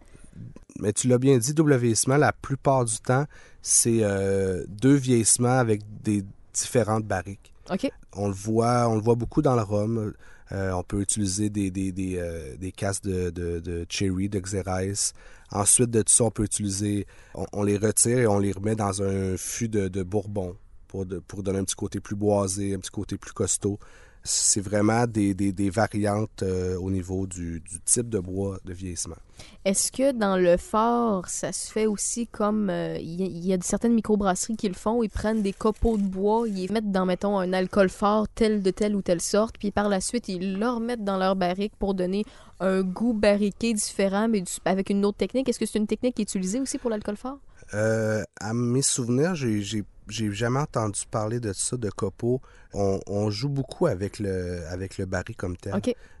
[0.79, 3.25] Mais tu l'as bien dit, double vieillissement, la plupart du temps,
[3.61, 6.23] c'est euh, deux vieillissements avec des
[6.53, 7.53] différentes barriques.
[7.69, 7.91] OK?
[8.13, 10.13] On le voit, on le voit beaucoup dans le rhum.
[10.51, 14.39] Euh, on peut utiliser des, des, des, euh, des casques de, de, de cherry, de
[14.39, 15.13] xérès.
[15.51, 18.75] Ensuite de tout ça, on peut utiliser, on, on les retire et on les remet
[18.75, 20.55] dans un fût de, de bourbon
[20.87, 23.79] pour, pour donner un petit côté plus boisé, un petit côté plus costaud.
[24.23, 28.73] C'est vraiment des, des, des variantes euh, au niveau du, du type de bois de
[28.73, 29.15] vieillissement.
[29.63, 33.45] Est-ce que dans le fort, ça se fait aussi comme euh, il y, a- il
[33.47, 36.67] y a certaines microbrasseries qui le font, ils prennent des copeaux de bois, ils les
[36.67, 40.01] mettent dans mettons un alcool fort tel de telle ou telle sorte, puis par la
[40.01, 42.25] suite ils le remettent dans leur barrique pour donner
[42.59, 45.47] un goût barriqué différent mais du- avec une autre technique.
[45.47, 47.37] Est-ce que c'est une technique qui est utilisée aussi pour l'alcool fort?
[47.73, 52.41] Euh, à mes souvenirs, j'ai, j'ai, jamais entendu parler de ça, de copeaux.
[52.73, 55.73] On, on joue beaucoup avec le, avec le baril comme tel.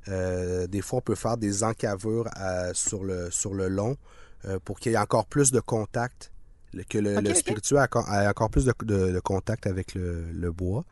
[0.07, 3.97] Euh, des fois, on peut faire des encavures à- sur, le, sur le long
[4.45, 6.31] euh, pour qu'il y ait encore plus de contact,
[6.87, 10.85] que le, Ok, le spiritueux encore, plus de, de- de contact avec le, le bois.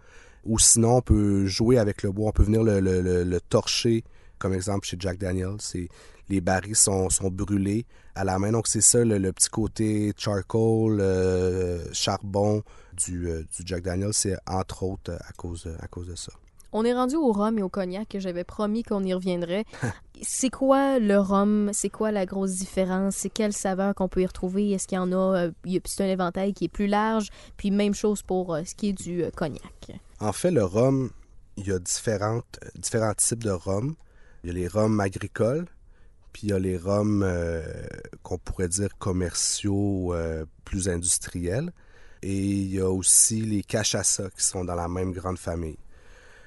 [0.46, 2.30] Ou sinon, on peut jouer avec le bois.
[2.30, 2.80] On peut venir le-
[3.24, 4.04] le torcher,
[4.40, 5.58] comme exemple chez Jack Daniels.
[5.60, 5.90] C'est,
[6.30, 8.52] les barils sont, sont brûlés à la main.
[8.52, 12.64] Donc, c'est ça le, le petit côté charcoal, euh, charbon
[13.06, 14.14] du, euh, du Jack Daniels.
[14.14, 16.32] C'est entre autres à cause, de- à cause de ça.
[16.74, 19.64] On est rendu au rhum et au cognac que j'avais promis qu'on y reviendrait.
[20.22, 21.70] c'est quoi le rhum?
[21.74, 23.16] C'est quoi la grosse différence?
[23.16, 24.72] C'est quelle saveur qu'on peut y retrouver?
[24.72, 25.46] Est-ce qu'il y en a?
[25.48, 25.52] euh,
[25.86, 27.30] C'est un éventail qui est plus large?
[27.56, 29.92] Puis même chose pour ce qui est du cognac.
[30.20, 31.10] En fait, le rhum,
[31.56, 33.96] il y a différentes, différents types de rhum.
[34.48, 35.66] Il y a les rhums agricoles,
[36.32, 37.62] puis il y a les rhums euh,
[38.24, 41.74] qu'on pourrait dire commerciaux, euh, plus industriels.
[42.22, 45.78] Et il y a aussi les cachaça qui sont dans la même grande famille.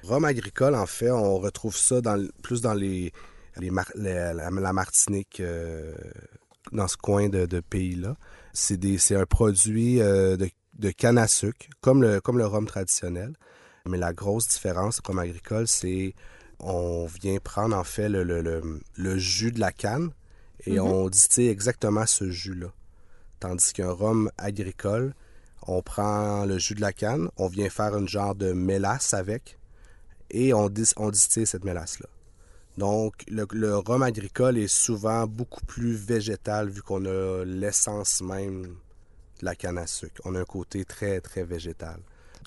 [0.01, 2.01] Rhum agricole, en fait, on retrouve ça
[2.41, 3.13] plus dans les,
[3.57, 5.93] les la, Martinique, euh,
[6.71, 8.15] dans ce coin de, pays-là.
[8.51, 13.33] C'est un produit de, de canne à sucre, comme le, comme le rhum traditionnel.
[13.85, 16.15] Mais la grosse différence, comme agricole, c'est
[16.61, 20.11] on vient prendre en fait le, le- le- le jus de la canne
[20.65, 22.67] et on distille exactement ce jus-là.
[23.39, 25.13] Tandis qu'un rhum agricole,
[25.67, 29.57] on prend le jus de la canne, on vient faire une genre de mélasse avec
[30.29, 32.07] et on, dis- on distille cette mélasse-là.
[32.77, 38.63] Donc, le, le rhum agricole est souvent beaucoup plus végétal vu qu'on a l'essence même
[38.63, 40.21] de la canne à sucre.
[40.23, 41.99] On a un côté très, très végétal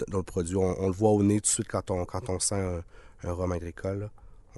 [0.08, 0.56] dans le produit.
[0.56, 2.82] On, on le voit au nez tout de suite quand on, quand on sent un,
[3.24, 4.00] un rhum agricole.
[4.00, 4.10] là.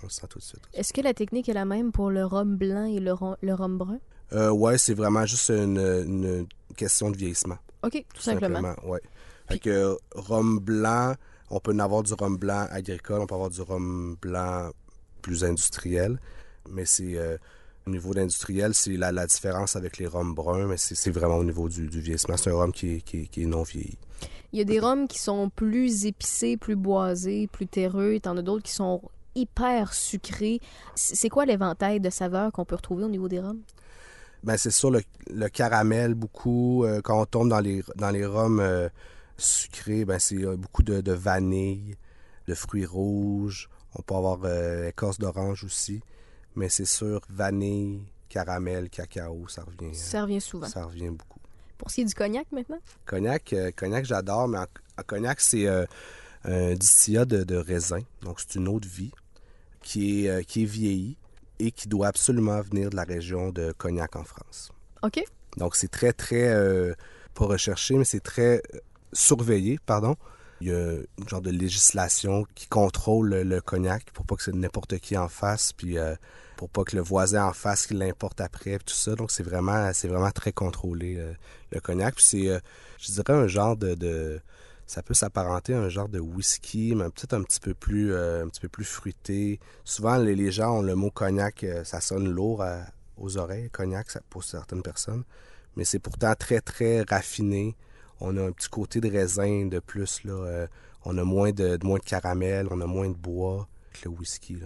[0.03, 0.61] On le sent tout de suite.
[0.75, 3.55] Est-ce que la technique est la même pour le rhum blanc et le rhum, le
[3.55, 3.99] rhum brun?
[4.33, 7.57] Euh, ouais, c'est vraiment juste une, une question de vieillissement.
[7.83, 8.75] OK, tout simplement.
[8.85, 9.01] ouais.
[9.49, 11.15] Fait que rhum blanc,
[11.51, 14.71] on peut en avoir du rhum blanc agricole, on peut avoir du rhum blanc
[15.23, 16.21] plus industriel,
[16.69, 17.39] mais c'est euh,
[17.87, 21.45] Au niveau d'industriel, c'est la, la différence avec les rhums bruns, mais c'est vraiment au
[21.45, 22.37] niveau du, du vieillissement.
[22.37, 23.97] C'est un rhum qui est, qui est- qui est non vieilli.
[24.53, 28.19] Il y a des rhums qui sont plus épicés, plus boisés, plus terreux.
[28.21, 29.03] T'en as d'autres qui sont
[29.37, 30.59] hyper sucrés.
[30.97, 33.61] C'est quoi l'éventail de saveurs qu'on peut retrouver au niveau des rhums?
[34.43, 36.85] Ben, c'est sûr, le, le caramel, beaucoup.
[36.85, 38.89] euh, quand on tombe dans les, dans les rhums euh,
[39.39, 41.95] sucrés, ben, c'est euh, beaucoup de, de vanille,
[42.49, 43.69] de fruits rouges.
[43.95, 44.41] On peut avoir
[44.89, 46.03] écorce d'orange aussi.
[46.57, 50.67] Mais c'est sûr, vanille, caramel, cacao, ça revient, euh, Ça revient souvent.
[50.67, 51.41] ça revient beaucoup.
[51.79, 52.79] Pour ce qui est du cognac maintenant?
[53.05, 54.67] Cognac, euh, cognac j'adore, mais en,
[54.99, 55.85] en cognac, c'est euh,
[56.45, 58.01] un distillat de, de raisin.
[58.23, 59.13] Donc, c'est une de vie
[59.83, 61.17] qui est, euh, qui est vieillie
[61.59, 64.73] et qui doit absolument venir de la région de Cognac en France.
[65.03, 65.23] OK.
[65.57, 66.53] Donc, c'est très, très,
[67.33, 68.63] pas recherché, mais c'est très
[69.15, 70.17] surveillé, pardon.
[70.61, 74.55] Il y a une genre de législation qui contrôle le, cognac pour pas que c'est
[74.55, 75.97] n'importe qui en fasse, puis
[76.57, 79.15] pour pas que le voisin en fasse qu'il l'importe après, tout ça.
[79.15, 81.33] Donc, c'est vraiment, c'est vraiment très contrôlé, euh,
[81.71, 82.15] le cognac.
[82.15, 82.59] Puis c'est, euh,
[82.99, 83.95] je dirais, un genre de...
[83.95, 84.41] de-
[84.89, 88.45] ça peut s'apparenter à un genre de whisky, mais peut-être un petit peu plus, euh,
[88.45, 89.59] un petit peu plus fruité.
[89.85, 92.65] Souvent, les, gens ont le mot cognac, euh, ça sonne lourd
[93.17, 95.25] aux oreilles, cognac, ça, pour certaines personnes.
[95.75, 97.75] Mais c'est pourtant très, très raffiné.
[98.21, 100.69] On a un petit côté de raisin de plus, là.
[101.05, 103.67] on a moins de, moins de caramel, on a moins de bois
[104.05, 104.59] le whisky.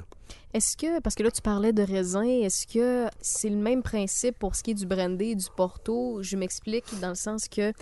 [0.52, 4.38] Est-ce que, parce que là tu parlais de raisin, est-ce que c'est le même principe
[4.38, 6.22] pour ce qui est du brandy et du porto?
[6.22, 7.72] Je m'explique dans le sens que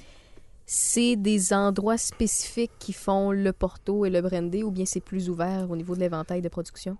[0.67, 5.31] c'est des endroits spécifiques qui font le porto et le brandy ou bien c'est plus
[5.31, 6.97] ouvert au niveau de l'éventail de production?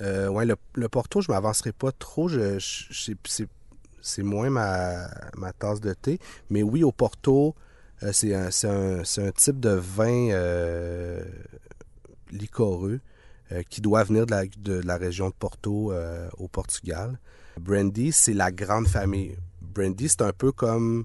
[0.00, 2.28] Euh, ouais, le, le Porto, je m'avancerai pas trop.
[2.28, 3.12] Je, je-
[4.00, 6.18] c'est- moins ma, ma tasse de thé.
[6.50, 7.54] Mais oui, au Porto,
[8.02, 11.22] euh, c'est, un, type de vin euh,
[12.32, 12.98] liquoreux euh,
[13.68, 17.18] qui doit venir de la, de la région de Porto euh, au Portugal.
[17.60, 19.36] Brandy, c'est la grande famille.
[19.60, 21.04] Brandy, c'est un peu comme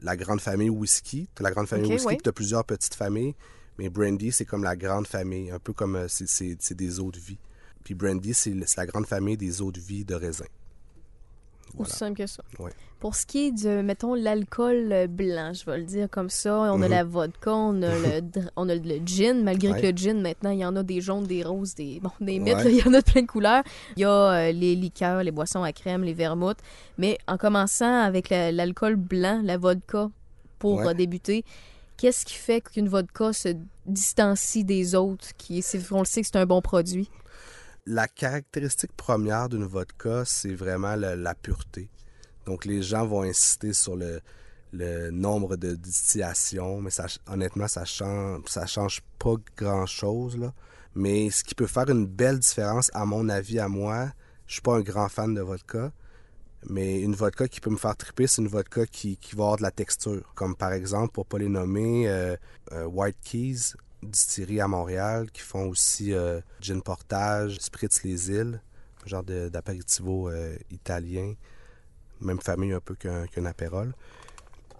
[0.00, 1.28] la grande famille whisky.
[1.34, 3.34] Tu la grande famille whisky, tu as plusieurs petites familles.
[3.78, 7.18] Mais Brandy, c'est comme la grande famille, un peu comme euh, c'est, des eaux de
[7.18, 7.38] vie.
[7.84, 10.46] Puis Brandy, c'est la grande famille des eaux de vie de raisin.
[11.74, 11.88] Voilà.
[11.90, 12.42] Aussi simple que ça.
[13.00, 16.56] Pour ce qui est de, mettons, l'alcool euh, blanc, je vais le dire comme ça,
[16.72, 16.90] on a Mhm.
[16.90, 18.20] la vodka, on a, le,
[18.56, 19.80] on a le gin, malgré Ouais.
[19.82, 22.38] que le gin, maintenant, il y en a des jaunes, des roses, des, bon, des
[22.38, 22.64] mythes, Ouais.
[22.64, 23.62] là, il y en a de plein de couleurs.
[23.96, 24.10] Il y a
[24.48, 26.58] euh, les liqueurs, les boissons à crème, les vermouths.
[26.96, 30.08] Mais en commençant avec la- l'alcool blanc, la vodka,
[30.58, 30.94] pour Ouais.
[30.94, 31.44] débuter,
[31.98, 33.48] qu'est-ce qui fait qu'une vodka se
[33.84, 37.10] distancie des autres, qui, on le sait que c'est un bon produit?
[37.86, 41.88] La caractéristique première d'une vodka, c'est vraiment la pureté.
[42.46, 44.20] Donc les gens vont insister sur le,
[45.10, 46.90] nombre de distillations, mais
[47.28, 50.38] honnêtement, ça change, change pas grand-chose.
[50.94, 54.10] Mais ce qui peut faire une belle différence, à mon avis, à moi,
[54.46, 55.92] je suis pas un grand fan de vodka,
[56.68, 59.56] mais une vodka qui peut me faire triper, c'est une vodka qui, qui va avoir
[59.58, 60.22] de la texture.
[60.34, 62.36] Comme par exemple, pour pas les nommer, euh,
[62.72, 63.74] euh, White Keys,
[64.06, 68.60] distillerie à Montréal, qui font aussi euh, gin portage, spritz les îles,
[69.04, 71.34] un genre d'apéritivo euh, italien,
[72.20, 73.92] même famille un peu qu'un qu'un apérole.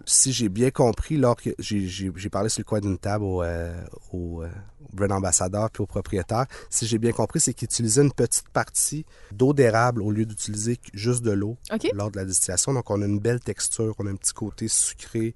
[0.05, 3.75] Si j'ai bien compris, lors que j'ai- parlé sur le coin d'une table au, euh,
[4.13, 8.13] au, au brand ambassadeur puis au propriétaire, si j'ai bien compris, c'est qu'ils utilisaient une
[8.13, 11.57] petite partie d'eau d'érable au lieu d'utiliser juste de l'eau
[11.93, 12.73] lors de la distillation.
[12.73, 15.35] Donc, on a une belle texture, on a un petit côté sucré.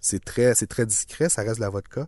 [0.00, 2.06] C'est très, c'est très discret, ça reste de la vodka.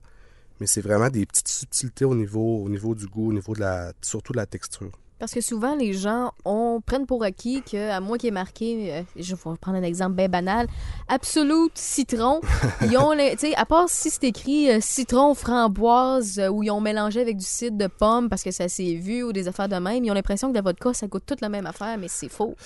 [0.61, 3.61] Mais c'est vraiment des petites subtilités au niveau, au niveau du goût, au niveau de
[3.61, 4.91] la, surtout de la texture.
[5.19, 8.91] Parce que souvent, les gens on prennent pour acquis que, à moins qu'il ait marqué,
[8.91, 10.67] euh, je vais prendre un exemple bien banal,
[11.09, 12.41] Absolute Citron,
[12.83, 16.71] ils ont, tu sais, à part si c'est écrit euh, citron framboise euh, ou ils
[16.71, 19.69] ont mélangé avec du cidre de pomme parce que ça s'est vu ou des affaires
[19.69, 22.09] de même, ils ont l'impression que la vodka, ça goûte toute la même affaire, mais
[22.09, 22.57] c'est faux.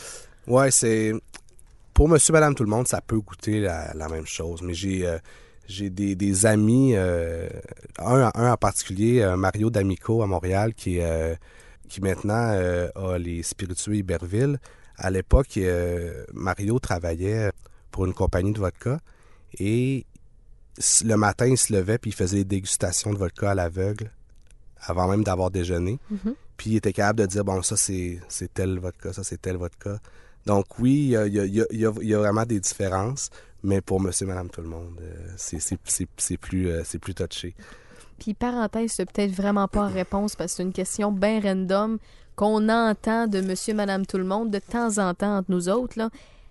[0.46, 1.12] Ouais, c'est.
[1.92, 4.62] Pour monsieur, madame, tout le monde, ça peut goûter la, la même chose.
[4.62, 5.18] Mais j'ai euh,
[5.66, 7.48] j'ai des, des amis, euh,
[7.98, 11.34] un, un en particulier, euh, Mario D'Amico à Montréal, qui, euh,
[11.88, 14.58] qui maintenant euh, a les spiritueux Iberville.
[14.96, 15.58] À l'époque,
[16.32, 17.50] Mario travaillait
[17.90, 18.98] pour une compagnie de vodka
[19.58, 20.06] et
[21.04, 24.10] le matin, il se levait puis il faisait des dégustations de vodka à l'aveugle
[24.80, 25.98] avant même d'avoir déjeuné.
[26.10, 26.34] Mhm.
[26.56, 28.20] Puis il était capable de dire, bon, ça c'est
[28.54, 29.98] tel vodka, ça c'est tel vodka.
[30.46, 32.18] Donc oui, il y y a- il y a- il y a- il y a
[32.18, 33.30] vraiment des différences,
[33.64, 37.54] mais pour monsieur, madame, tout le monde, euh, c'est- plus, euh, plus touché.
[38.18, 41.98] Puis parenthèse, c'est peut-être vraiment pas réponse parce que c'est une question bien random
[42.36, 45.98] qu'on entend de monsieur, madame, tout le monde de temps en temps entre nous autres.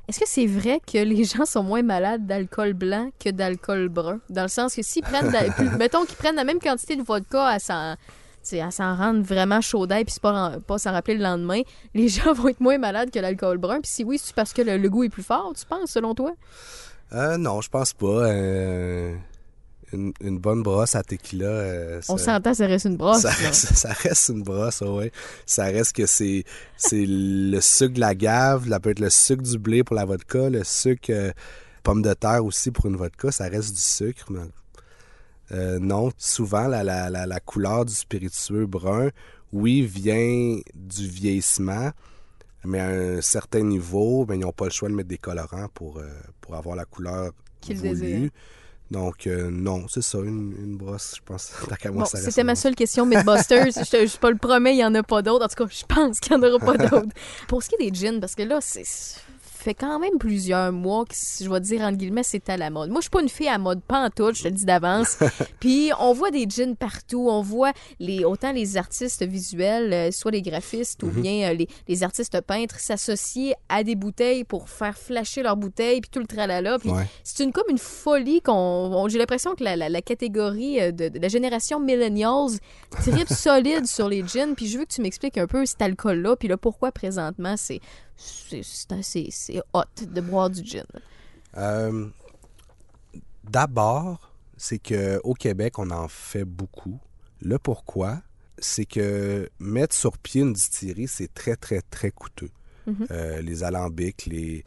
[0.07, 4.19] Est-ce que c'est vrai que les gens sont moins malades d'alcool blanc que d'alcool brun?
[4.29, 5.31] Dans le sens que s'ils prennent,
[5.77, 7.95] mettons qu'ils prennent la même quantité de vodka à 100,
[8.41, 11.61] sais, à s'en rendre vraiment chaud d'ail puis pas, pas s'en rappeler le lendemain,
[11.93, 13.79] les gens vont être moins malades que l'alcool brun.
[13.81, 16.33] Puis si oui, c'est parce que le goût est plus fort, tu penses, selon toi?
[17.13, 18.07] Euh, non, je pense pas.
[18.07, 19.15] Euh,
[19.91, 21.45] une, une bonne brosse à tequila.
[21.45, 23.21] euh, On s'entend, ça reste une brosse.
[23.21, 25.11] ça, reste, ça reste une brosse, ouais.
[25.45, 26.43] Ça reste que c'est
[26.77, 30.05] c'est le sucre de la gave, ça peut être le sucre du blé pour la
[30.05, 31.11] vodka, le sucre
[31.83, 34.25] pomme de terre aussi pour une vodka, ça reste du sucre.
[34.31, 39.09] mais, non, souvent la, la, la, la couleur du spiritueux brun,
[39.51, 41.91] oui, vient du vieillissement,
[42.65, 45.67] mais à un certain niveau, ben, ils n'ont pas le choix de mettre des colorants
[45.73, 46.07] pour, euh,
[46.41, 47.89] pour avoir la couleur Qu'ils voulue.
[47.89, 48.29] désirent.
[48.91, 51.51] Donc, euh, non, c'est ça, une, une brosse, je pense.
[51.91, 53.65] Bon, c'était ma seule question, Mythbusters.
[53.71, 55.45] je, je pas le premier, il y en a pas d'autres.
[55.45, 57.13] En tout cas, je pense qu'il y en aura pas d'autres.
[57.47, 58.83] Pour ce qui est des gins, parce que là, c'est
[59.63, 62.89] fait quand même plusieurs mois que, je vais dire, entre guillemets, c'est à la mode.
[62.89, 65.17] Moi, je suis pas une fille à mode pantoute, je te le dis d'avance.
[65.59, 67.27] Puis, on voit des gins partout.
[67.29, 71.67] On voit les, autant les artistes visuels, euh, soit les graphistes ou bien euh, les,
[71.87, 76.27] les artistes peintres s'associer à des bouteilles pour faire flasher leurs bouteilles, puis tout le
[76.27, 76.77] tralala.
[76.79, 77.07] Puis, Ouais.
[77.23, 78.53] c'est une comme une folie qu'on.
[78.53, 82.59] on- J'ai l'impression que la, la- la catégorie euh, de, de la génération millennials
[82.91, 84.53] tripe solide sur les gins.
[84.55, 87.79] Puis je veux que tu m'expliques un peu cet alcool-là, puis là pourquoi présentement c'est
[88.17, 90.85] c'est hot de boire du gin.
[91.57, 92.09] Euh,
[93.43, 96.99] D'abord, c'est que au Québec, on en fait beaucoup.
[97.41, 98.21] Le pourquoi,
[98.57, 102.51] c'est que mettre sur pied une distillerie, c'est très, très, très coûteux.
[102.87, 103.07] Mhm.
[103.11, 104.63] Euh, les alambics, les,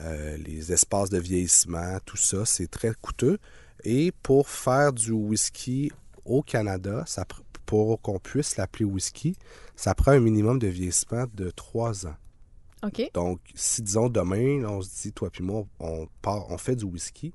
[0.00, 3.38] euh, les espaces de vieillissement, tout ça, c'est très coûteux.
[3.82, 5.90] Et pour faire du whisky
[6.24, 7.24] au Canada, ça,
[7.66, 9.36] pour qu'on puisse l'appeler whisky,
[9.74, 12.16] ça prend un minimum de vieillissement de trois ans.
[13.14, 16.84] Donc, si disons demain, on se dit, toi puis moi, on, part, on fait du
[16.84, 17.32] whisky,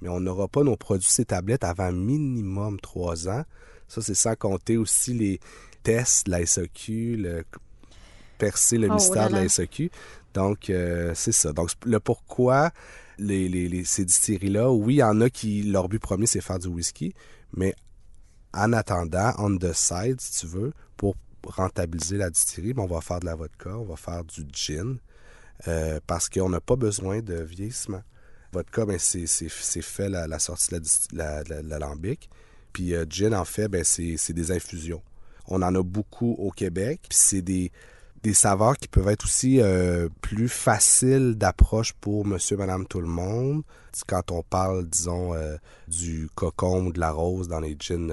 [0.00, 3.44] mais on n'aura pas nos produits ces tablettes avant minimum trois ans.
[3.88, 5.40] Ça, c'est sans compter aussi les
[5.82, 7.44] tests de la SAQ, le,
[8.38, 9.48] percer le Oh mystère de la.
[9.48, 9.90] SAQ.
[10.34, 11.52] Donc, euh, c'est ça.
[11.52, 12.70] Donc, le pourquoi
[13.18, 16.40] les, les, les- ces distilleries-là, oui, il y en a qui, leur but premier, c'est
[16.40, 17.14] faire du whisky,
[17.54, 17.74] mais
[18.54, 20.72] en attendant, on the side, si tu veux,
[21.46, 24.98] rentabiliser la distillerie, ben, on va faire de la vodka, on va faire du gin,
[25.68, 28.02] euh, parce qu'on n'a pas besoin de vieillissement.
[28.52, 29.26] Vodka, ben, c'est
[29.82, 32.28] fait la, sortie de la dis- la- la- l'alambic.
[32.72, 35.02] Puis euh, gin, en fait, ben, c'est des infusions.
[35.48, 37.00] On en a beaucoup au Québec.
[37.08, 37.72] Puis c'est des,
[38.22, 43.08] des saveurs qui peuvent être aussi euh, plus faciles d'approche pour monsieur, madame, tout le
[43.08, 43.62] monde.
[44.06, 45.34] Quand on parle, disons,
[45.88, 48.08] du cocon, de la rose dans les gins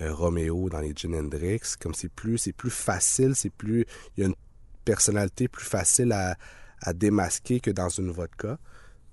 [0.00, 3.84] euh, Romeo, dans les gins Hendrix, comme c'est plus, c'est plus facile, c'est plus,
[4.16, 4.34] il y a une
[4.84, 6.36] personnalité plus facile à,
[6.80, 8.58] à démasquer que dans une vodka.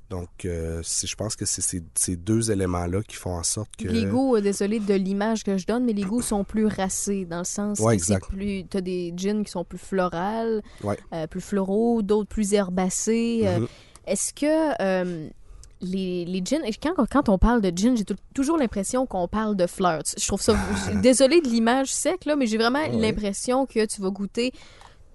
[0.09, 3.87] Donc, euh, je pense que c'est ces- ces deux éléments-là qui font en sorte que...
[3.87, 7.25] Les goûts, euh, désolé de l'image que je donne, mais les goûts sont plus racés
[7.25, 8.65] dans le sens Ouais, que c'est plus.
[8.67, 10.97] T'as des gins qui sont plus florales, Ouais.
[11.13, 13.41] euh, plus floraux, d'autres plus herbacés.
[13.43, 13.67] Euh, Mhm.
[14.07, 14.81] Est-ce que
[15.81, 19.55] les, les gins, quand, quand on parle de gin, j'ai tou- toujours l'impression qu'on parle
[19.55, 20.01] de fleurs.
[20.17, 20.55] Je trouve ça.
[21.01, 24.51] Désolée de l'image sec, là, mais j'ai vraiment l'impression que tu vas goûter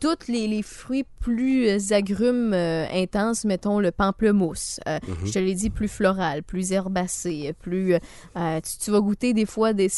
[0.01, 4.81] tous les, les fruits plus euh, agrumes euh, intenses, mettons le pamplemousse.
[4.89, 5.27] Euh, Mhm.
[5.27, 7.95] Je te l'ai dit, plus floral, plus herbacé, plus.
[7.95, 9.89] euh, tu, tu vas goûter des fois des.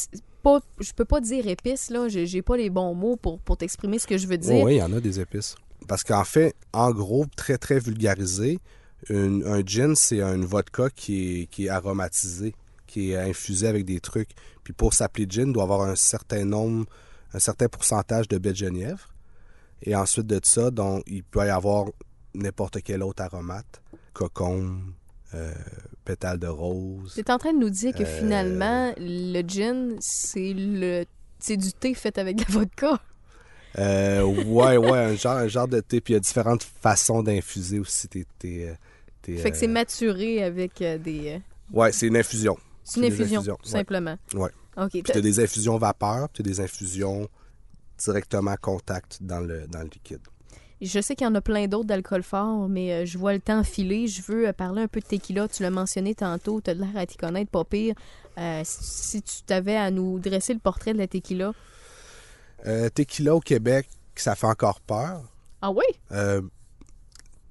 [0.42, 2.06] Pas, je peux pas dire épices, là.
[2.08, 4.64] J'ai j'ai pas les bons mots pour, pour t'exprimer ce que je veux dire.
[4.64, 5.56] Oui, il y en a des épices.
[5.88, 8.60] Parce qu'en fait, en gros, très très vulgarisé,
[9.08, 12.54] une- un gin, c'est une vodka qui est, qui est aromatisée,
[12.86, 14.30] qui est infusée avec des trucs.
[14.64, 16.86] Puis pour s'appeler gin, il doit avoir un certain nombre,
[17.32, 19.08] un certain pourcentage de baie de genièvre.
[19.82, 21.86] Et ensuite de ça, donc, il peut y avoir
[22.34, 23.82] n'importe quel autre aromate.
[24.14, 24.78] Cocon,
[25.34, 25.52] euh,
[26.04, 27.12] pétale de rose.
[27.14, 31.04] Tu es en train de nous dire que Euh, finalement, le gin, c'est le.
[31.38, 32.98] C'est du thé fait avec de la vodka?
[33.78, 36.00] Euh, ouais, ouais, un genre, un genre de thé.
[36.00, 38.26] Puis il y a différentes façons d'infuser aussi tes...
[38.38, 38.74] tes,
[39.26, 41.28] tes, Fait que c'est euh, maturé avec euh, des.
[41.34, 41.38] euh,
[41.72, 42.56] Ouais, c'est une infusion.
[42.84, 43.78] C'est une infusion, infusions, tout ouais.
[43.78, 44.16] simplement.
[44.34, 44.50] Ouais.
[44.76, 44.90] OK.
[44.90, 47.28] Puis tu as des infusions vapeur, puis tu as des infusions
[47.98, 50.20] directement contact dans le, dans le liquide.
[50.82, 53.64] Je sais qu'il y en a plein d'autres d'alcool fort, mais je vois le temps
[53.64, 54.06] filer.
[54.08, 55.48] Je veux parler un peu de tequila.
[55.48, 57.94] Tu l'as mentionné tantôt, tu as l'air à t'y connaître, pas pire.
[58.38, 61.52] Euh, si, si tu t'avais à nous dresser le portrait de la tequila.
[62.66, 65.22] Euh, tequila au Québec, ça fait encore peur.
[65.62, 65.84] Ah oui?
[66.12, 66.42] Euh,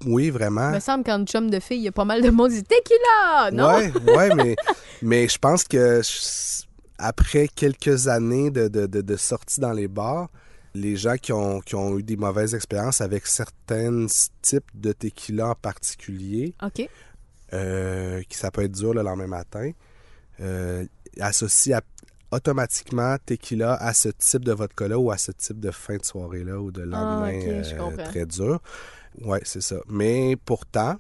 [0.05, 0.69] oui, vraiment.
[0.69, 2.57] Il me semble qu'en chum de filles, il y a pas mal de monde qui
[2.57, 3.51] dit tequila!
[3.51, 4.13] Non?
[4.15, 4.55] Ouais, mais,
[5.01, 6.63] mais je pense que je-
[6.97, 10.29] après quelques années de, de, de, de sortie dans les bars,
[10.73, 14.05] les gens qui ont, qui ont eu des mauvaises expériences avec certains
[14.41, 16.89] types de tequila en particulier, OK.
[17.53, 19.71] euh, qui ça peut être dur le lendemain matin,
[20.41, 20.85] euh,
[21.19, 21.81] associé à,
[22.31, 26.59] automatiquement tequila à ce type de vodka-là ou à ce type de fin de soirée-là
[26.59, 27.31] ou de lendemain
[27.77, 28.59] Ah, euh, très dur.
[29.22, 29.78] Ouais, c'est ça.
[29.88, 30.95] Mais pourtant,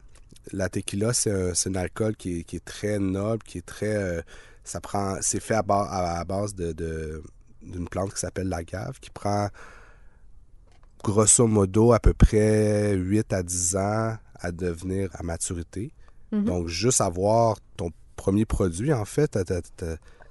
[0.51, 3.95] la tequila, c'est un, alcool qui est, qui est très noble, qui est très.
[3.95, 4.21] euh,
[4.63, 5.17] ça prend.
[5.21, 7.21] C'est fait à, ba- à- à base de, de-
[7.61, 9.49] d'une plante qui s'appelle l'agave, qui prend
[11.03, 15.91] grosso modo à peu près 8 à 10 ans à devenir à maturité.
[16.31, 16.45] Mhm.
[16.45, 19.37] Donc, juste avoir ton premier produit, en fait,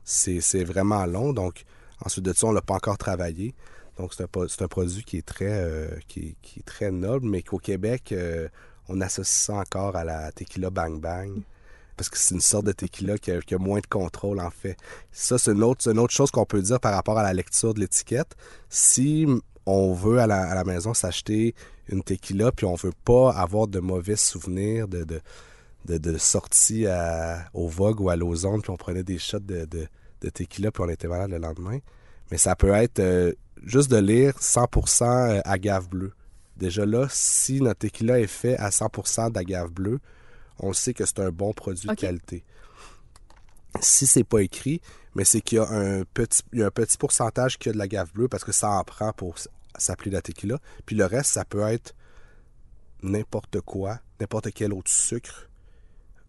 [0.05, 1.33] c'est c'est vraiment long.
[1.33, 1.65] Donc,
[2.05, 3.55] ensuite de ça, on l'a pas encore travaillé.
[3.99, 8.13] Donc, c'est un, produit qui est très, euh, qui, est- très noble, mais qu'au Québec,
[8.13, 8.49] euh,
[8.89, 11.43] on associe ça encore à la tequila Bang Bang.
[11.97, 14.77] Parce que c'est une sorte de tequila qui a, moins de contrôle, en fait.
[15.13, 18.35] Ça, c'est une autre, chose qu'on peut dire par rapport à la lecture de l'étiquette.
[18.69, 19.27] Si
[19.65, 21.55] on veut à la, maison s'acheter
[21.89, 25.07] une tequila, puis on veut pas avoir de mauvais souvenirs de,
[25.87, 26.87] de, sorties
[27.53, 30.89] au Vogue ou à l'Ozone, puis on prenait des shots de, de tequila, puis on
[30.89, 31.79] était malade le lendemain.
[32.31, 33.33] Mais ça peut être euh,
[33.65, 36.13] juste de lire 100% agave bleue.
[36.57, 40.01] Déjà là, si notre tequila est fait à 100% d'agave bleue,
[40.59, 42.45] on sait que c'est un bon produit de qualité.
[43.81, 44.81] Si c'est pas écrit,
[45.17, 47.73] mais c'est qu'il y a un petit, il y a un petit pourcentage qui a
[47.73, 49.37] de l'agave bleue parce que ça en prend pour
[49.77, 50.59] s'appeler la tequila.
[50.87, 51.95] Puis le reste, ça peut être
[53.03, 55.51] n'importe quoi, n'importe quel autre sucre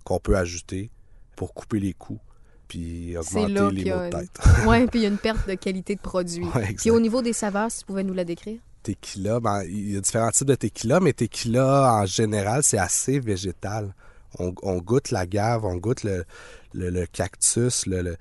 [0.03, 0.91] qu'on peut ajouter
[1.35, 2.19] pour couper les coûts
[2.68, 4.39] puis augmenter les maux de une- tête.
[4.68, 6.45] Ouais, puis il y a une perte de qualité de produit.
[6.55, 8.59] Ouais, Puis au niveau des saveurs, si tu pouvais nous la décrire?
[8.84, 13.20] tequila, ben, il y a différents types de tequila, mais tequila, en général, c'est assez
[13.20, 13.95] végétal.
[14.38, 16.24] On, on goûte la gave, on goûte le,
[16.74, 18.18] le, le cactus, le, le-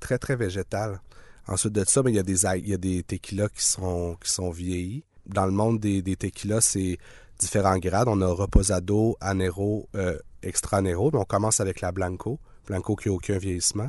[0.00, 1.00] très, très végétal.
[1.46, 4.16] Ensuite de ça, ben, il, y a des, il y a des tequilas qui sont,
[4.22, 5.04] qui sont vieillis.
[5.26, 6.98] Dans le monde des, des tequilas, c'est
[7.38, 8.08] différents grades.
[8.08, 11.10] On a Reposado, Anero, euh, Extra Anero.
[11.12, 12.40] Mais on commence avec la Blanco.
[12.68, 13.88] Blanco qui n'a aucun vieillissement.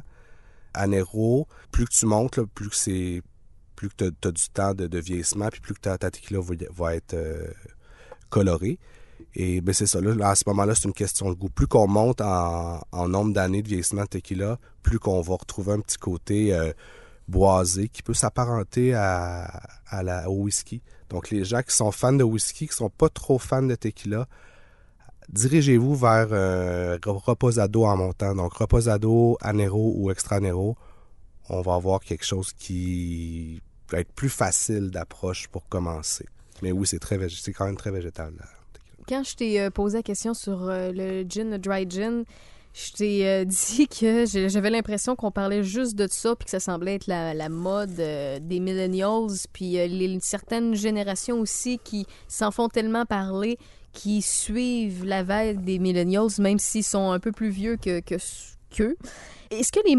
[0.73, 3.21] Anero, plus que tu montes, plus que c'est
[3.75, 6.41] plus que tu as, du temps de, vieillissement, puis plus que ta, tequila
[6.75, 7.47] va, être euh,
[8.30, 8.77] colorée.
[9.36, 11.49] Et ben c'est ça, là, à ce moment-là, c'est une question de goût.
[11.49, 15.80] Plus qu'on monte en, nombre d'années de vieillissement de tequila, plus qu'on va retrouver un
[15.80, 16.73] petit côté euh,
[17.30, 20.82] boisé qui peut s'apparenter à, à au whisky.
[21.09, 24.27] Donc, les gens qui sont fans de whisky, qui sont pas trop fans de tequila,
[25.32, 28.36] dirigez-vous vers euh, Reposado en montant.
[28.36, 30.75] Donc, Reposado, Anero ou Extra Anero,
[31.49, 33.61] on va avoir quelque chose qui
[33.91, 36.25] va être plus facile d'approche pour commencer.
[36.61, 36.99] Mais oui, c'est
[37.53, 38.34] quand même très végétal.
[39.07, 42.25] Quand je t'ai euh, posé la question sur euh, le gin, le dry gin,
[42.88, 43.45] je t'ai euh,
[43.77, 47.34] dit que j'avais l'impression qu'on parlait juste de ça, puis que ça semblait être la,
[47.34, 53.05] la mode euh, des millennials, puis euh, les, certaines générations aussi qui s'en font tellement
[53.05, 53.57] parler,
[53.91, 58.15] qui suivent la vague des millennials, même s'ils sont un peu plus vieux que que-
[58.69, 58.95] qu'eux.
[59.49, 59.95] Est-ce que les,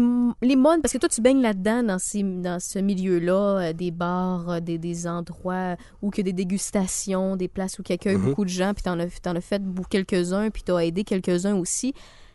[0.47, 3.91] les modes, parce que toi tu baignes là-dedans dans, ces, dans ce milieu-là, euh, des
[3.91, 8.15] bars, des, des endroits où il y a des dégustations, des places où il accueille
[8.15, 8.23] Mhm.
[8.29, 11.93] beaucoup de gens, puis t'en as, t'en as fait quelques-uns, puis t'as aidé quelques-uns aussi.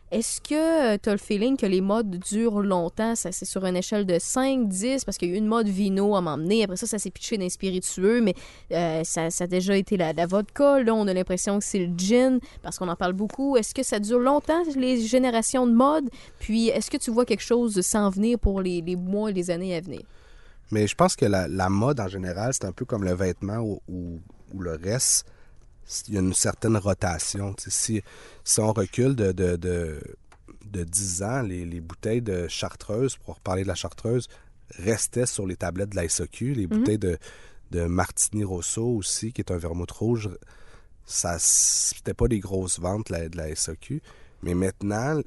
[0.09, 3.13] Est-ce que tu as le feeling que les modes durent longtemps?
[3.15, 5.67] Ça, c'est sur une échelle de 5, 10, parce qu'il y a eu une mode
[5.67, 6.63] vino à m'emmener.
[6.63, 8.33] Après ça, ça s'est pitché d'un spiritueux, mais
[8.71, 10.81] euh, ça, a déjà été la, vodka.
[10.81, 13.57] Là, on a l'impression que c'est le gin, parce qu'on en parle beaucoup.
[13.57, 16.09] Est-ce que ça dure longtemps, les générations de mode?
[16.39, 19.75] Puis, est-ce que tu vois quelque chose s'en venir pour les, mois et les années
[19.75, 20.03] à venir?
[20.71, 23.81] Mais je pense que la, mode en général, c'est un peu comme le vêtement ou
[24.57, 25.25] le reste.
[26.07, 27.55] Il y a une certaine rotation.
[27.57, 28.01] Si,
[28.43, 30.01] si on recule de, de, de,
[30.65, 34.27] de 10 ans, les, les bouteilles de chartreuse, pour reparler de la chartreuse,
[34.77, 36.53] restaient sur les tablettes de la SOQ.
[36.53, 37.17] Les bouteilles de,
[37.71, 40.29] de Martini Rosso aussi, qui est un vermouth rouge,
[41.05, 44.01] ça c'était pas des grosses ventes la- de la SOQ.
[44.41, 45.21] Mais maintenant,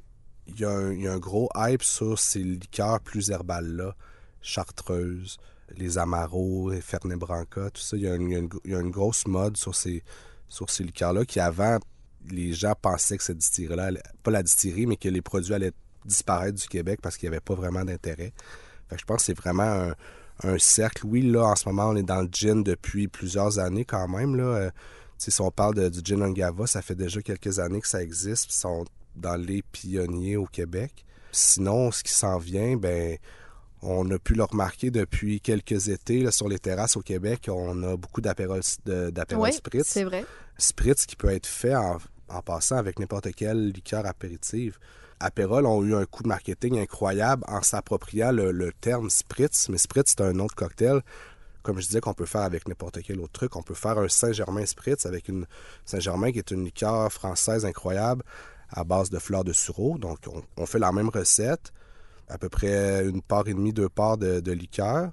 [0.47, 3.95] il y, a un- il y a un gros hype sur ces liqueurs plus herbales-là.
[4.41, 5.37] Chartreuse,
[5.75, 7.95] les Amaros, les Fernet Branca, tout ça.
[7.97, 8.05] Y y
[8.65, 10.03] il y a une grosse mode sur ces,
[10.51, 11.79] sur ces liqueurs-là qui, avant,
[12.29, 13.91] les gens pensaient que cette distillerie-là,
[14.21, 15.71] pas la distillerie, mais que les produits allaient
[16.05, 18.33] disparaître du Québec parce qu'il n'y avait pas vraiment d'intérêt.
[18.89, 19.95] Fait que je pense que c'est vraiment un,
[20.43, 21.05] un cercle.
[21.05, 24.35] Oui, là, en ce moment, on est dans le gin depuis plusieurs années quand même.
[24.35, 24.43] Là.
[24.43, 24.71] Euh,
[25.17, 28.47] si on parle de- du gin Angava, ça fait déjà quelques années que ça existe.
[28.47, 28.85] puis Ils sont
[29.15, 31.05] dans les pionniers au Québec.
[31.31, 33.17] Sinon, ce qui s'en vient, ben,
[33.83, 37.47] on a pu le remarquer depuis quelques étés là, sur les terrasses au Québec.
[37.51, 39.87] On a beaucoup d'apérol de- d'apérol Oui, spritz.
[39.87, 40.25] c'est vrai.
[40.57, 41.97] Spritz qui peut être fait en,
[42.43, 44.77] passant avec n'importe quelle liqueur apéritive.
[45.19, 50.15] Apérol ont eu un coup de marketing incroyable en s'appropriant le, terme Spritz, mais Spritz,
[50.17, 51.01] c'est un autre cocktail.
[51.61, 53.55] Comme je disais, qu'on peut faire avec n'importe quel autre truc.
[53.55, 55.45] On peut faire un Saint-Germain Spritz avec une
[55.85, 58.23] Saint-Germain qui est une liqueur française incroyable
[58.71, 59.97] à base de fleurs de sureau.
[59.97, 60.19] Donc,
[60.57, 61.71] on, fait la même recette.
[62.29, 65.11] à peu près une part et demie, deux parts de, liqueur,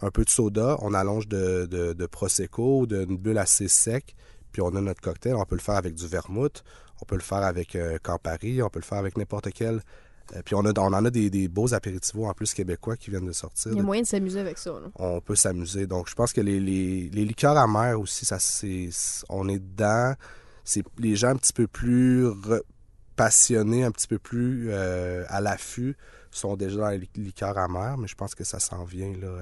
[0.00, 4.14] un peu de soda, on allonge de, de, de d'une bulle assez sec,
[4.52, 5.34] puis on a notre cocktail.
[5.34, 6.62] On peut le faire avec du vermouth,
[7.00, 9.80] on peut le faire avec euh, Campari, on peut le faire avec n'importe quel.
[10.36, 13.10] euh, puis on, a, on en a des, des beaux apéritivos en plus québécois qui
[13.10, 13.72] viennent de sortir.
[13.72, 14.70] Il y a moyen de s'amuser avec ça.
[14.72, 14.88] là.
[14.96, 15.86] on peut s'amuser.
[15.86, 18.90] Donc, je pense que les, les, les liqueurs amères aussi, ça, c'est,
[19.28, 20.14] on est dedans.
[20.64, 22.26] C'est les gens un petit peu plus
[23.16, 25.96] passionnés, un petit peu plus euh, à l'affût,
[26.30, 29.38] sont déjà dans les li- liqueurs amères, mais je pense que ça s'en vient, là.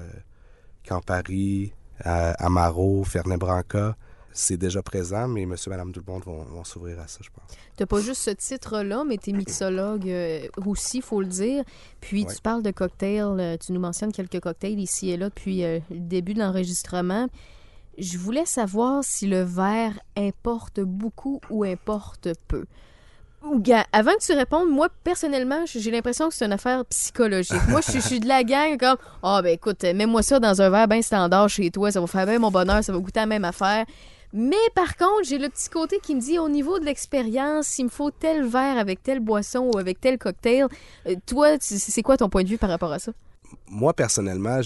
[0.87, 3.97] Campari, Amaro, Fernet Branca,
[4.37, 7.29] c'est déjà présent, mais monsieur, madame, tout le monde vont, vont s'ouvrir à ça, je
[7.29, 7.43] pense.
[7.75, 11.63] T'as pas juste ce titre-là, mais t'es mixologue euh, aussi, faut le dire.
[12.01, 12.33] Puis Ouais.
[12.35, 15.79] tu parles de cocktails, euh, tu nous mentionnes quelques cocktails ici et là depuis euh,
[15.89, 17.27] le début de l'enregistrement.
[17.97, 22.65] Je voulais savoir si le verre importe beaucoup ou importe peu.
[23.93, 27.61] Avant que tu répondes, moi, personnellement, j'ai l'impression que c'est une affaire psychologique.
[27.69, 30.61] Moi, je suis- je suis de la gang comme Ah, ben écoute, mets-moi ça dans
[30.61, 33.19] un verre bien standard chez toi, ça va faire bien mon bonheur, ça va goûter
[33.21, 33.85] la même affaire.
[34.33, 37.85] Mais par contre, j'ai le petit côté qui me dit au niveau de l'expérience, s'il
[37.85, 40.67] me faut tel verre avec telle boisson ou avec tel cocktail,
[41.07, 43.11] euh, toi, c'est quoi ton point de vue par rapport à ça?
[43.69, 44.59] moi, personnellement,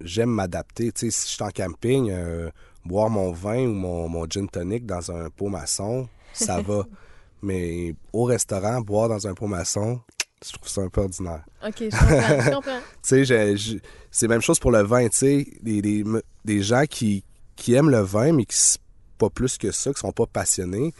[0.00, 0.92] j'aime m'adapter.
[0.92, 2.50] Tu sais, si je suis en camping, euh,
[2.84, 6.84] boire mon vin ou mon, mon gin tonic dans un pot maçon, ça va.
[7.42, 10.00] Mais au restaurant, boire dans un pot maçon,
[10.44, 11.44] je trouve ça un peu ordinaire.
[11.66, 12.80] Ok, je comprends.
[13.02, 13.56] Tu sais,
[14.10, 15.46] c'est la même chose pour le vin, tu sais.
[15.62, 16.04] Des, des,
[16.44, 17.24] des gens qui,
[17.58, 18.56] qui aiment le vin, mais qui
[19.18, 20.94] pas plus que ça, qui sont pas passionnés,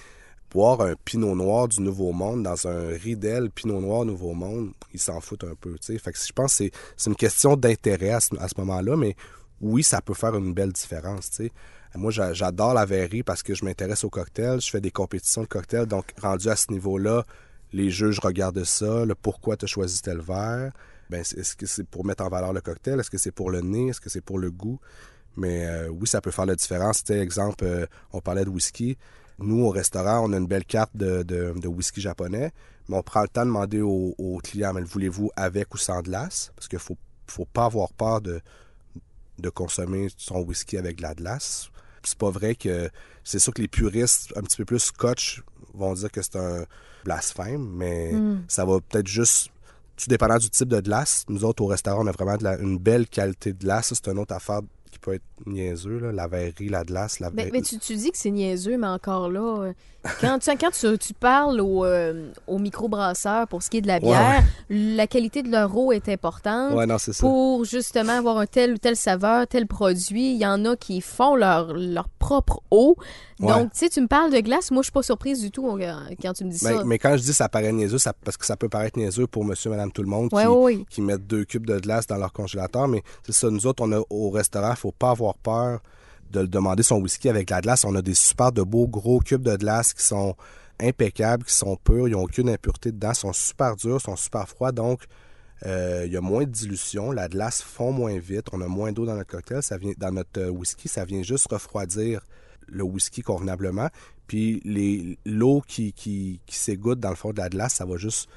[0.50, 4.98] boire un pinot noir du Nouveau Monde dans un Riedel pinot noir Nouveau Monde, ils
[5.00, 5.98] s'en foutent un peu, tu sais.
[5.98, 9.14] Fait je pense que c'est- une question d'intérêt à ce, moment-là, mais
[9.60, 11.52] oui, ça peut faire une belle différence, tu sais.
[11.94, 15.42] Moi, j'a- j'adore la verrerie parce que je m'intéresse aux cocktails, je fais des compétitions
[15.42, 17.24] de cocktails, donc rendu à ce niveau-là,
[17.72, 20.72] les juges regardent ça, le pourquoi tu as choisi tel verre.
[21.08, 22.98] Ben, est-ce que c'est pour mettre en valeur le cocktail?
[23.00, 23.88] Est-ce que c'est pour le nez?
[23.88, 24.78] Est-ce que c'est pour le goût?
[25.38, 27.04] Mais euh, oui, ça peut faire la différence.
[27.04, 28.98] Tu sais, exemple, euh, on parlait de whisky.
[29.38, 32.50] Nous, au restaurant, on a une belle carte de, de- de whisky japonais,
[32.88, 35.78] mais on prend le temps de demander aux, aux clients, mais le voulez-vous avec ou
[35.78, 36.50] sans glace?
[36.56, 36.96] Parce qu'il faut,
[37.28, 38.40] faut pas avoir peur de,
[39.38, 41.70] de consommer son whisky avec de la glace.
[42.02, 42.90] C'est pas vrai que...
[43.22, 45.42] C'est sûr que les puristes, un petit peu plus scotch,
[45.74, 46.64] vont dire que c'est un
[47.04, 48.12] blasphème, mais
[48.48, 49.50] ça va peut-être juste
[49.96, 51.24] tout dépendant du type de glace.
[51.28, 53.92] Nous autres, au restaurant, on a vraiment de la- une belle qualité de glace.
[53.94, 56.12] C'est une autre affaire qui peut être niaiseux, là.
[56.12, 57.20] la verrerie, la glace.
[57.20, 59.72] La Ben, ver- mais tu, tu dis que c'est niaiseux, mais encore là, euh,
[60.20, 63.86] quand, tu, quand tu, tu parles au, euh, au microbrasseur pour ce qui est de
[63.86, 66.74] la bière, la qualité de leur eau est importante.
[66.74, 67.20] Ouais, non, c'est ça.
[67.20, 71.00] Pour justement avoir un tel ou tel saveur, tel produit, il y en a qui
[71.00, 72.96] font leur, leur propre eau.
[73.40, 73.48] Ouais.
[73.48, 75.62] Donc, tu sais, tu me parles de glace, moi, je suis pas surprise du tout
[76.20, 76.84] quand tu me dis Mais, ça.
[76.84, 79.44] mais quand je dis ça paraît niaiseux, ça, parce que ça peut paraître niaiseux pour
[79.44, 82.88] monsieur, madame, tout le monde Ouais, qui, mettent deux cubes de glace dans leur congélateur.
[82.88, 85.80] Mais c'est ça, nous autres, on a, au restaurant, il faut pas avoir peur
[86.30, 87.84] de demander son whisky avec la glace.
[87.84, 90.34] On a des super de beaux gros cubes de glace qui sont
[90.80, 94.72] impeccables, qui sont purs, ils n'ont aucune impureté dedans, sont super durs, sont super froids.
[94.72, 95.04] Donc,
[95.66, 98.92] euh, il y a moins de dilution, la glace fond moins vite, on a moins
[98.92, 102.20] d'eau dans notre cocktail, ça vient dans notre euh, whisky, ça vient juste refroidir
[102.68, 103.88] le whisky convenablement.
[104.26, 104.62] Puis
[105.24, 108.28] l'eau qui, qui, qui s'égoutte dans le fond de la glace, ça va juste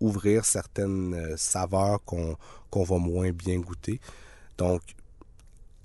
[0.00, 2.36] ouvrir certaines euh, saveurs qu'on
[2.70, 4.00] qu'on va moins bien goûter.
[4.58, 4.82] Donc,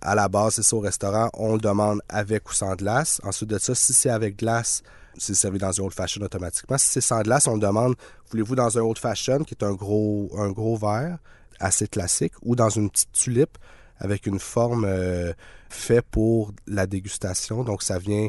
[0.02, 3.22] à la base, c'est ça au restaurant, on le demande avec ou sans glace.
[3.24, 4.82] Ensuite de ça, si c'est avec glace,
[5.18, 6.78] c'est servi dans un old fashion automatiquement.
[6.78, 7.96] Si c'est sans glace, on le demande,
[8.32, 11.20] voulez-vous dans un old fashion, qui est un gros, un gros verre,
[11.60, 13.58] assez classique, ou dans une petite tulipe
[14.00, 15.34] avec une forme euh,
[15.72, 17.64] fait pour la dégustation.
[17.64, 18.28] Donc, ça vient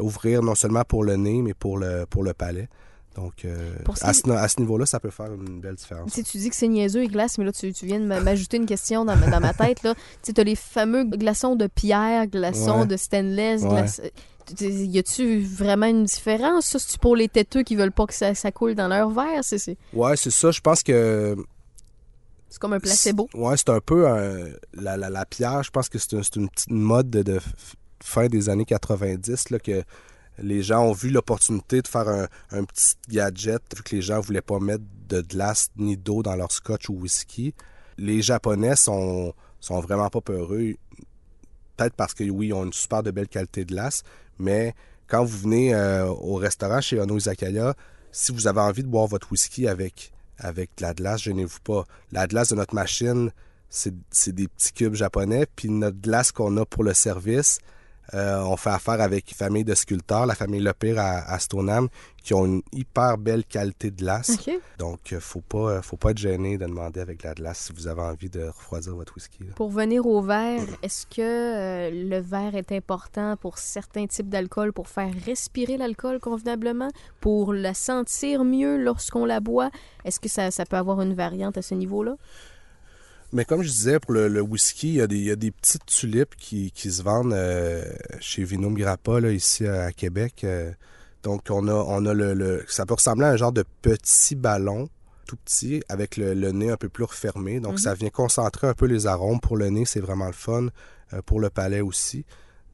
[0.00, 2.68] ouvrir non seulement pour le nez, mais pour le, pour le palais.
[3.16, 6.10] Donc, euh, à ce, à ce niveau-là, ça peut faire une belle différence.
[6.12, 8.04] Tu sais, tu dis que c'est niaiseux et glace, mais là, tu, tu viens de
[8.06, 9.84] m'a- m'ajouter une question dans, ma- dans ma tête.
[9.84, 9.94] Là.
[9.94, 12.86] Tu sais, as les fameux glaçons de pierre, glaçons Ouais.
[12.86, 13.62] de stainless.
[13.62, 13.68] Ouais.
[13.68, 14.00] glace-
[14.46, 16.66] Tu- tu- Y a-tu vraiment une différence?
[16.66, 19.42] Ça, c'est pour les têteux qui veulent pas que ça, ça coule dans leur verre?
[19.42, 20.50] C'est, c'est, Ouais, c'est ça.
[20.50, 21.36] Je pense que
[22.54, 23.28] c'est comme un placebo.
[23.34, 25.62] Ouais, c'est un peu un- la, la, la pierre.
[25.64, 27.40] Je pense que c'est un- c'est une petite mode de,
[28.02, 29.82] fin des années 90 là, que
[30.38, 34.20] les gens ont vu l'opportunité de faire un, un petit gadget vu que les gens
[34.20, 37.54] voulaient pas mettre de glace ni d'eau dans leur scotch ou whisky.
[37.98, 40.74] Les Japonais sont, sont vraiment pas peureux.
[41.76, 44.02] Peut-être parce que oui, ils ont une super de belle qualité de glace,
[44.38, 44.74] mais
[45.08, 47.74] quand vous venez euh, au restaurant chez Ono Izakaya,
[48.12, 51.84] si vous avez envie de boire votre whisky avec, avec de la glace, gênez-vous pas.
[52.12, 53.30] La glace de notre machine,
[53.68, 57.58] c'est c'est des petits cubes japonais, puis notre glace qu'on a pour le service,
[58.12, 61.88] Euh, on fait affaire avec une famille de sculpteurs, la famille Lepire à, à Stoneham,
[62.22, 64.38] qui ont une hyper belle qualité de glace.
[64.78, 67.72] Donc, euh, faut pas, euh, faut pas être gêné de demander avec la glace si
[67.72, 69.44] vous avez envie de refroidir votre whisky.
[69.44, 69.52] là.
[69.56, 74.72] Pour venir au verre, est-ce que euh, le verre est important pour certains types d'alcool
[74.72, 76.90] pour faire respirer l'alcool convenablement,
[77.20, 79.70] pour la sentir mieux lorsqu'on la boit?
[80.04, 82.16] Est-ce que ça, ça peut avoir une variante à ce niveau-là?
[83.34, 85.36] Mais comme je disais, pour le, le whisky, il y, a des, il y a
[85.36, 87.84] des petites tulipes qui, qui se vendent euh,
[88.20, 90.42] chez Vinum Grappa, là, ici à Québec.
[90.44, 90.70] Euh,
[91.24, 94.36] donc, on a, on a le, le- Ça peut ressembler à un genre de petit
[94.36, 94.88] ballon,
[95.26, 97.58] tout petit, avec le, le nez un peu plus refermé.
[97.60, 97.78] Donc, Mhm.
[97.78, 99.40] ça vient concentrer un peu les arômes.
[99.40, 100.68] Pour le nez, c'est vraiment le fun.
[101.12, 102.24] euh, pour le palais aussi.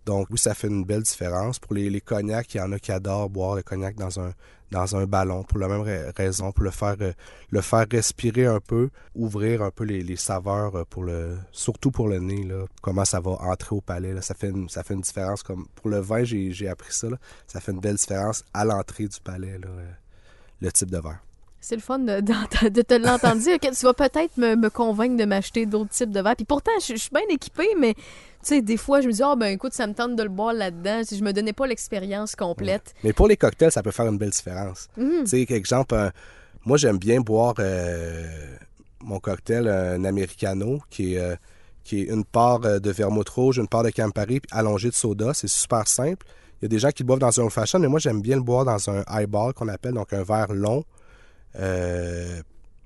[0.06, 1.58] Donc, oui, ça fait une belle différence.
[1.58, 4.32] Pour les, les cognacs, il y en a qui adorent boire le cognac dans un,
[4.70, 7.12] dans un ballon pour la même ra- raison, pour le faire, euh,
[7.50, 12.08] le faire respirer un peu, ouvrir un peu les, saveurs euh, pour le, surtout pour
[12.08, 14.12] le nez, là, comment ça va entrer au palais.
[14.12, 15.42] Là, ça, fait une, ça fait une différence.
[15.42, 17.08] Comme pour le vin, j'ai appris ça.
[17.10, 17.16] là,
[17.46, 19.90] ça fait une belle différence à l'entrée du palais, euh,
[20.60, 21.20] le type de verre.
[21.60, 22.20] C'est le fun de,
[22.82, 23.58] te l'entendre dire.
[23.60, 26.36] tu vas peut-être me, me convaincre de m'acheter d'autres types de verres.
[26.36, 28.00] Puis pourtant, je, je suis bien équipée, mais tu
[28.42, 30.54] sais, des fois, je me dis, ah ben écoute, ça me tente de le boire
[30.54, 31.02] là-dedans.
[31.04, 32.94] Si je me donnais pas l'expérience complète.
[33.04, 34.88] Mais pour les cocktails, ça peut faire une belle différence.
[34.96, 35.24] Mhm.
[35.24, 36.10] Tu sais, exemple, un-
[36.64, 38.26] moi, j'aime bien boire euh,
[39.02, 41.36] mon cocktail, un americano, qui est, euh,
[41.84, 44.94] qui est une part euh, de vermouth rouge, une part de Campari, puis allongé de
[44.94, 45.34] soda.
[45.34, 46.26] C'est super simple.
[46.60, 48.22] Il y a des gens qui le boivent dans un old fashion, mais moi, j'aime
[48.22, 50.84] bien le boire dans un highball qu'on appelle, donc un verre long.
[51.58, 52.40] Euh,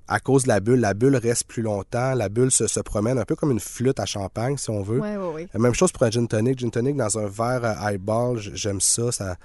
[0.07, 3.17] à cause de la bulle, la bulle reste plus longtemps, la bulle se, se promène
[3.17, 4.99] un peu comme une flûte à champagne, si on veut.
[4.99, 5.47] Ouais, ouais, ouais.
[5.53, 6.59] La même chose pour un gin tonic.
[6.59, 9.11] Gin tonic dans un verre euh, highball, j'aime ça.
[9.11, 9.35] ça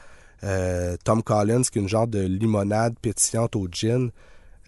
[0.42, 4.10] euh, Tom Collins, qui est une genre de limonade pétillante au gin.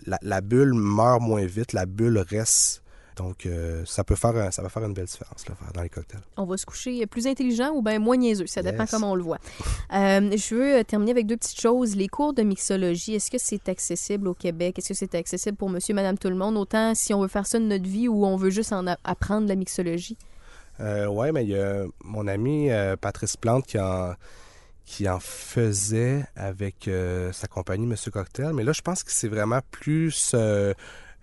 [0.06, 2.81] La, la bulle meurt moins vite, la bulle reste.
[3.16, 5.90] Donc, euh, ça peut faire un- ça va faire une belle différence là, dans les
[5.90, 6.22] cocktails.
[6.36, 8.46] On va se coucher plus intelligent ou bien moins niaiseux?
[8.46, 8.90] Ça dépend Yes.
[8.90, 9.38] comment on le voit.
[9.94, 11.94] Euh, je veux euh, terminer avec deux petites choses.
[11.96, 14.78] Les cours de mixologie, est-ce que c'est accessible au Québec?
[14.78, 16.56] Est-ce que c'est accessible pour monsieur, madame, tout le monde?
[16.56, 19.46] Autant si on veut faire ça de notre vie ou on veut juste en apprendre
[19.48, 20.16] la mixologie?
[20.80, 22.70] Euh, ouais, mais il y a mon ami
[23.02, 24.14] Patrice Plante qui en,
[24.86, 28.52] qui en faisait avec euh, sa compagnie Monsieur Cocktail.
[28.54, 30.72] Mais là, je pense que c'est vraiment plus euh,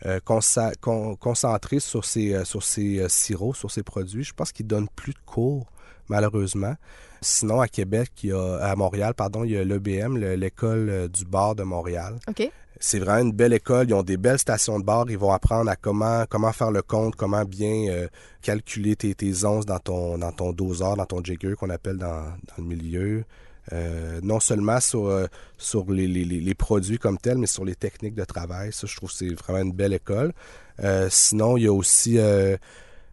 [0.05, 4.23] euh, consa- con- concentré sur ses, euh, sur euh, sirops, sur ses produits.
[4.23, 5.67] Je pense qu'il donne plus de cours,
[6.07, 6.75] malheureusement.
[7.21, 11.09] Sinon, à Québec, il y a, à Montréal, pardon, il y a l'EBM, le- l'école
[11.09, 12.15] du bar de Montréal.
[12.27, 12.49] OK?
[12.81, 13.89] C'est vraiment une belle école.
[13.89, 15.03] Ils ont des belles stations de bar.
[15.09, 18.07] Ils vont apprendre à comment, comment faire le compte, comment bien euh,
[18.41, 22.23] calculer tes, tes onces dans ton, dans ton doseur, dans ton jigger qu'on appelle dans,
[22.23, 23.25] dans le milieu.
[23.71, 28.15] Euh, non seulement sur, euh, sur les, les- produits comme tels, mais sur les techniques
[28.15, 28.73] de travail.
[28.73, 30.33] Ça, je trouve que c'est vraiment une belle école.
[30.79, 32.17] Euh, sinon, il y a aussi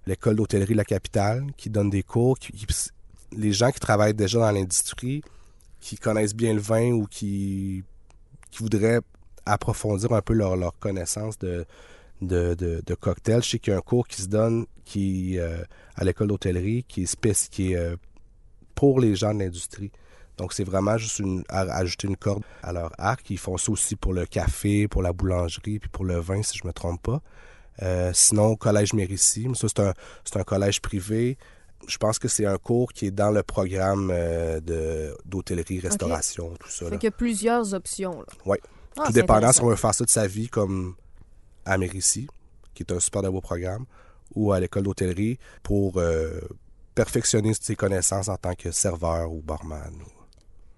[0.06, 2.38] l'école d'hôtellerie La Capitale qui donne des cours.
[2.38, 2.52] qui-
[3.32, 5.20] les gens qui travaillent déjà dans l'industrie,
[5.80, 7.82] qui connaissent bien le vin ou qui,
[8.50, 9.00] qui voudraient
[9.44, 11.66] approfondir un peu leur, leur connaissance de,
[12.22, 13.42] de, de, de cocktails.
[13.42, 15.38] Je sais qu'il y a un cours qui se donne qui
[15.96, 17.96] à l'école d'hôtellerie qui est, qui est
[18.74, 19.90] pour les gens de l'industrie.
[20.38, 23.28] Donc, c'est vraiment juste une, à- ajouter une corde à leur arc.
[23.30, 26.58] Ils font ça aussi pour le café, pour la boulangerie, puis pour le vin, si
[26.58, 27.22] je me trompe pas.
[27.82, 31.36] Euh, sinon, au Collège Mérici, ça, c'est un, c'est un collège privé.
[31.86, 36.54] Je pense que c'est un cours qui est dans le programme euh, de, d'hôtellerie, restauration,
[36.58, 36.88] tout ça.
[36.88, 38.24] Fait qu'il y a plusieurs options.
[38.46, 38.60] Ouais.
[38.98, 40.94] Ah, Tout dépendant si on veut faire ça de sa vie comme
[41.66, 42.26] à Mérici,
[42.74, 43.84] qui est un super beau programme,
[44.34, 46.40] ou à l'école d'hôtellerie pour euh,
[46.94, 49.92] perfectionner ses connaissances en tant que serveur ou barman.
[49.94, 50.10] ou-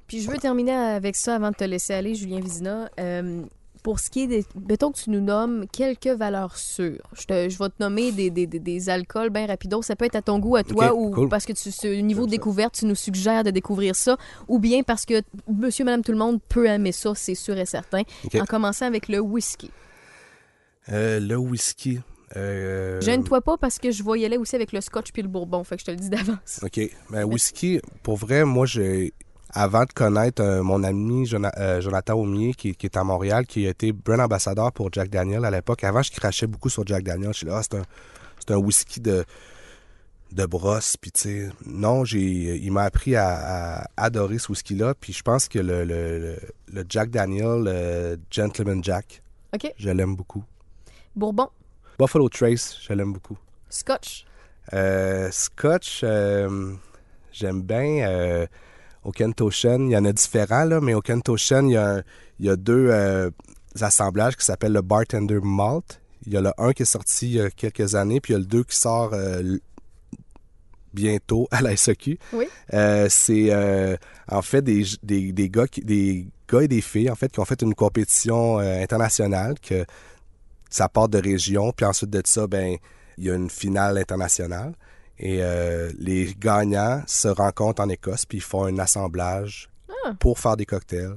[0.09, 2.89] Puis je veux terminer avec ça avant de te laisser aller, Julien Vizina.
[2.99, 3.43] Euh,
[3.85, 4.45] pour ce qui est des.
[4.69, 7.07] Mettons que tu nous nommes quelques valeurs sûres.
[7.13, 9.83] Je, te- je vais te nommer des, des, des, des alcools bien rapidos.
[9.83, 11.29] Ça peut être à ton goût, à toi, ou cool.
[11.29, 14.17] parce que tu, ce niveau de découverte, tu nous suggères de découvrir ça,
[14.49, 17.67] ou bien parce que monsieur, madame, tout le monde peut aimer ça, c'est sûr et
[17.67, 18.03] certain.
[18.41, 19.71] En commençant avec le whisky.
[20.91, 22.01] Euh, le whisky.
[22.37, 25.29] euh, Gêne-toi pas parce que je vais y aller aussi avec le scotch puis le
[25.29, 25.63] bourbon.
[25.65, 26.61] Fait que je te le dis d'avance.
[26.63, 26.81] OK.
[27.11, 29.13] Ben, whisky, pour vrai, moi, j'ai.
[29.55, 33.47] Avant de connaître euh, mon ami Jona- euh, Jonathan Aumier, qui, qui est à Montréal,
[33.47, 36.87] qui a été brand ambassadeur pour Jack Daniel à l'époque, avant, je crachais beaucoup sur
[36.87, 37.33] Jack Daniel.
[37.33, 37.83] Je suis là, ah, c'est un,
[38.39, 39.25] c'est un whisky de,
[40.33, 40.99] de brosse.
[40.99, 44.95] Puis, tu sais, non, il m'a appris à, à adorer ce whisky-là.
[45.01, 49.23] Puis, je pense que le, le, Jack Daniel, le Gentleman Jack,
[49.79, 50.45] je l'aime beaucoup.
[51.17, 51.49] Bourbon,
[51.99, 53.39] Buffalo Trace, je l'aime beaucoup.
[53.71, 54.27] scotch,
[54.75, 56.75] Euh, Scotch, euh,
[57.33, 58.47] j'aime bien.
[59.05, 62.03] Au Kentoshen, il y en a différents, là, mais au Kentoshen, il y a, un-
[62.41, 63.31] il y a deux euh,
[63.81, 66.01] assemblages qui s'appellent le Bartender Malt.
[66.27, 68.35] Il y a le un qui est sorti il y a quelques années, puis il
[68.35, 69.59] y a le deux qui sort euh,
[70.93, 72.19] bientôt à la SOQ.
[72.33, 72.47] Oui.
[72.75, 73.97] Euh, c'est euh,
[74.31, 77.41] en fait des, des, des, gars qui, des gars et des filles en fait qui
[77.41, 79.85] ont fait une compétition euh, internationale que
[80.71, 82.77] ça part de région puis ensuite de ça ben
[83.17, 84.73] il y a une finale internationale
[85.21, 89.69] et euh, les gagnants se rencontrent en Écosse puis ils font un assemblage
[90.07, 90.15] Ah.
[90.21, 91.17] pour faire des cocktails.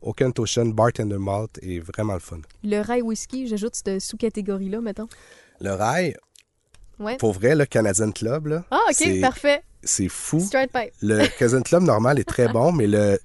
[0.00, 2.40] Au Kent Ocean Bartender Malt est vraiment le fun.
[2.64, 5.08] Le rail whisky, j'ajoute cette sous-catégorie-là, mettons.
[5.60, 6.16] Le rail,
[6.98, 7.16] Ouais.
[7.16, 9.62] pour vrai, le Canadian Club, là, Ah, OK, parfait.
[9.82, 10.40] c'est fou.
[10.40, 10.92] Straight pipe.
[11.02, 13.18] Le Canadian Club normal est très bon, mais le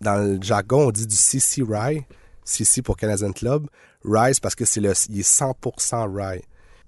[0.00, 2.04] dans le jargon, on dit du CC Rye.
[2.44, 3.66] CC pour Canadian Club.
[4.04, 6.42] Rye, c'est parce que c'est le, il est 100% rye.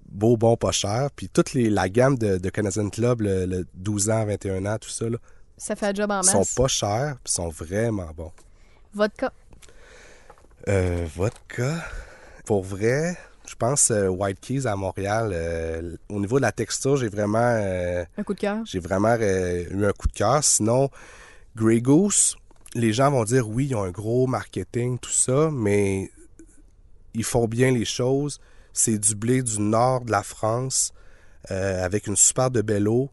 [0.09, 1.09] Beau, bon, pas cher.
[1.15, 4.77] Puis toute les, la gamme de, de Canadian Club, le, le 12 ans, 21 ans,
[4.79, 5.17] tout ça, là,
[5.57, 6.55] Ça fait un job en sont masse.
[6.55, 8.31] pas chers, puis sont vraiment bons.
[8.93, 9.31] Vodka?
[10.67, 11.83] Euh, vodka.
[12.45, 16.97] Pour vrai, je pense euh, White Keys à Montréal, euh, au niveau de la texture,
[16.97, 18.57] j'ai vraiment, euh, Un coup de cœur?
[18.65, 20.43] j'ai vraiment eu un coup de cœur.
[20.43, 20.89] Sinon,
[21.55, 22.35] Grey Goose,
[22.75, 26.11] les gens vont dire oui, ils ont un gros marketing, tout ça, mais
[27.13, 28.39] ils font bien les choses.
[28.77, 30.93] C'est du blé du nord de la France
[31.51, 33.09] euh, avec une super de belle eau.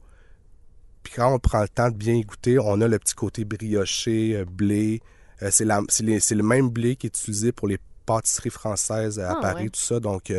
[1.02, 3.44] Puis quand on prend le temps de bien y goûter, on a le petit côté
[3.44, 5.00] brioché, euh, blé.
[5.42, 8.50] Euh, c'est, la- c'est les- c'est le même blé qui est utilisé pour les pâtisseries
[8.50, 9.70] françaises à Ah, Paris, ouais.
[9.70, 10.00] tout ça.
[10.00, 10.32] Donc,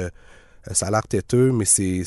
[0.71, 2.03] ça a l'air têteux, mais c'est,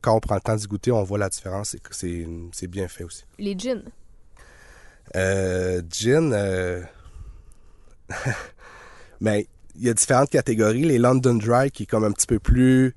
[0.00, 1.70] quand on prend le temps d'y goûter, on voit la différence.
[1.70, 3.24] C'est, que c'est, c'est bien fait aussi.
[3.38, 3.82] Les gins.
[5.16, 6.82] Euh, gin, euh,
[9.20, 9.46] mais
[9.76, 10.82] il y a différentes catégories.
[10.82, 12.94] Les London Dry, qui est comme un petit peu plus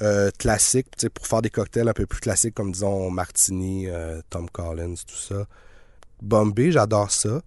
[0.00, 3.88] euh, classique, tu sais, pour faire des cocktails un peu plus classiques, comme disons Martini,
[3.88, 5.46] euh, Tom Collins, tout ça.
[6.22, 7.42] Bombay, j'adore ça.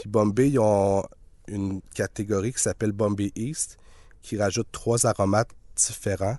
[0.00, 1.04] Puis Bombay, ils ont
[1.46, 3.78] une catégorie qui s'appelle Bombay East,
[4.22, 6.36] qui rajoute trois aromates différents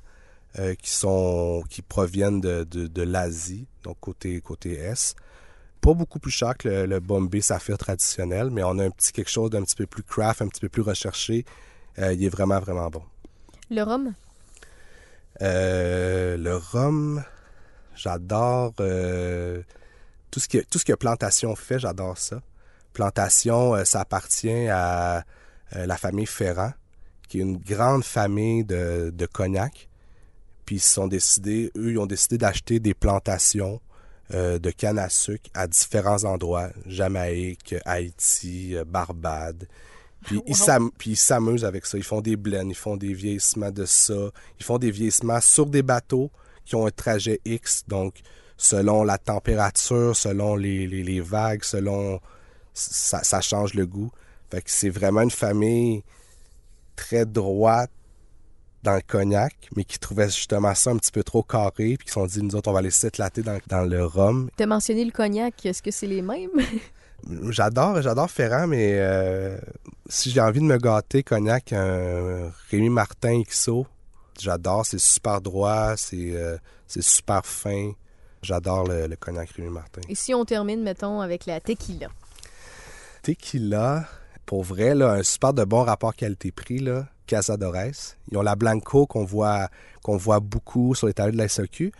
[0.57, 5.15] euh, qui sont qui proviennent de, de, de l'Asie, donc côté côté S.
[5.81, 9.11] Pas beaucoup plus cher que le, le Bombay Saphir traditionnel, mais on a un petit
[9.11, 11.45] quelque chose d'un petit peu plus craft, un petit peu plus recherché.
[11.99, 13.03] Euh, il est vraiment vraiment bon.
[13.69, 14.13] Le rhum?
[15.41, 17.23] Euh, le rhum,
[17.95, 19.61] j'adore euh,
[20.31, 22.41] tout ce que tout ce que plantation fait, j'adore ça.
[22.93, 25.23] Plantation, ça appartient à
[25.73, 26.73] la famille Ferrand,
[27.27, 29.87] qui est une grande famille de, de cognac.
[30.65, 33.79] Puis ils se sont décidés, eux, ils ont décidé d'acheter des plantations
[34.33, 39.67] euh, de canne à sucre à différents endroits, Jamaïque, Haïti, euh, Barbade.
[40.25, 40.65] Puis, ils Wow.
[40.65, 41.97] s'am- puis ils s'amusent avec ça.
[41.97, 44.29] Ils font des blends, ils font des vieillissements de ça.
[44.59, 46.29] Ils font des vieillissements sur des bateaux
[46.65, 47.83] qui ont un trajet X.
[47.87, 48.15] Donc,
[48.57, 52.19] selon la température, selon les, les, les vagues, selon...
[52.73, 54.11] Ça, ça change le goût.
[54.51, 56.03] Fait que c'est vraiment une famille
[56.95, 57.91] très droite
[58.83, 62.07] dans le cognac, mais qui trouvait justement ça un petit peu trop carré, puis qui
[62.07, 64.49] se sont dit, nous autres, on va aller s'éclater dans, dans le rhum.
[64.55, 65.65] T'as mentionné le cognac.
[65.65, 66.49] Est-ce que c'est les mêmes?
[67.49, 69.57] J'adore, j'adore Ferrand, mais euh,
[70.07, 73.85] si j'ai envie de me gâter, cognac, un Rémi Martin XO,
[74.39, 76.57] j'adore, c'est super droit, c'est euh,
[76.87, 77.91] c'est super fin.
[78.41, 79.99] J'adore le, le cognac Rémi Martin.
[80.07, 82.07] Et si on termine, mettons, avec la tequila?
[83.21, 84.07] Tequila,
[84.49, 88.15] pour vrai, là, un super de bon rapport qualité-prix, là, Casadores.
[88.31, 89.69] Ils ont la Blanco qu'on voit,
[90.41, 91.91] beaucoup sur les tables de la SAQ.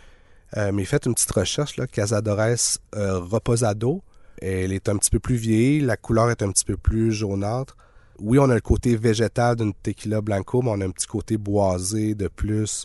[0.56, 4.02] Euh, mais faites une petite recherche, là, Casadores euh, Reposado.
[4.42, 7.76] Elle est un petit peu plus vieille, la couleur est un petit peu plus jaunâtre.
[8.18, 11.36] Oui, on a le côté végétal d'une tequila blanco, mais on a un petit côté
[11.36, 12.84] boisé de plus,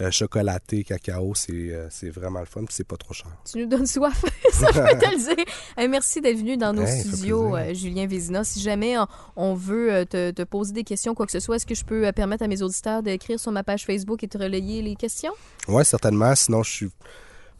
[0.00, 1.34] euh, chocolaté, cacao.
[1.34, 3.28] C'est euh, c'est vraiment le fun, puis c'est pas trop cher.
[3.50, 5.44] Tu nous donnes soif, ça je peux te le dire.
[5.78, 8.44] Euh, merci d'être venu dans nos Hey, studios, euh, Julien Vézina.
[8.44, 11.66] Si jamais on, on veut te, te poser des questions, quoi que ce soit, est-ce
[11.66, 14.82] que je peux permettre à mes auditeurs d'écrire sur ma page Facebook et te relayer
[14.82, 15.32] les questions?
[15.68, 16.34] Oui, certainement.
[16.34, 16.90] Sinon, je suis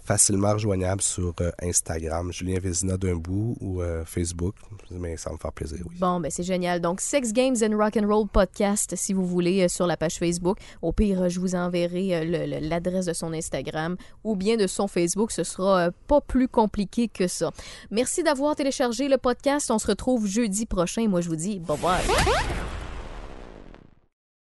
[0.07, 4.55] facilement rejoignable sur euh, Instagram, Julien Vézina d'un bout ou euh, Facebook.
[4.91, 5.97] Mais ça me faire plaisir, oui.
[5.99, 6.81] Bon, ben c'est génial.
[6.81, 10.19] Donc, Sex Games and Rock and Roll Podcast, si vous voulez, euh, sur la page
[10.19, 10.59] Facebook.
[10.81, 12.25] Au pire, je vous enverrai
[12.61, 15.33] l'adresse de son Instagram ou bien de son Facebook.
[15.33, 17.51] Ce sera pas plus compliqué que ça.
[17.91, 19.71] Merci d'avoir téléchargé le podcast.
[19.71, 21.09] On se retrouve jeudi prochain.
[21.09, 22.86] Moi, je vous dis bye bye.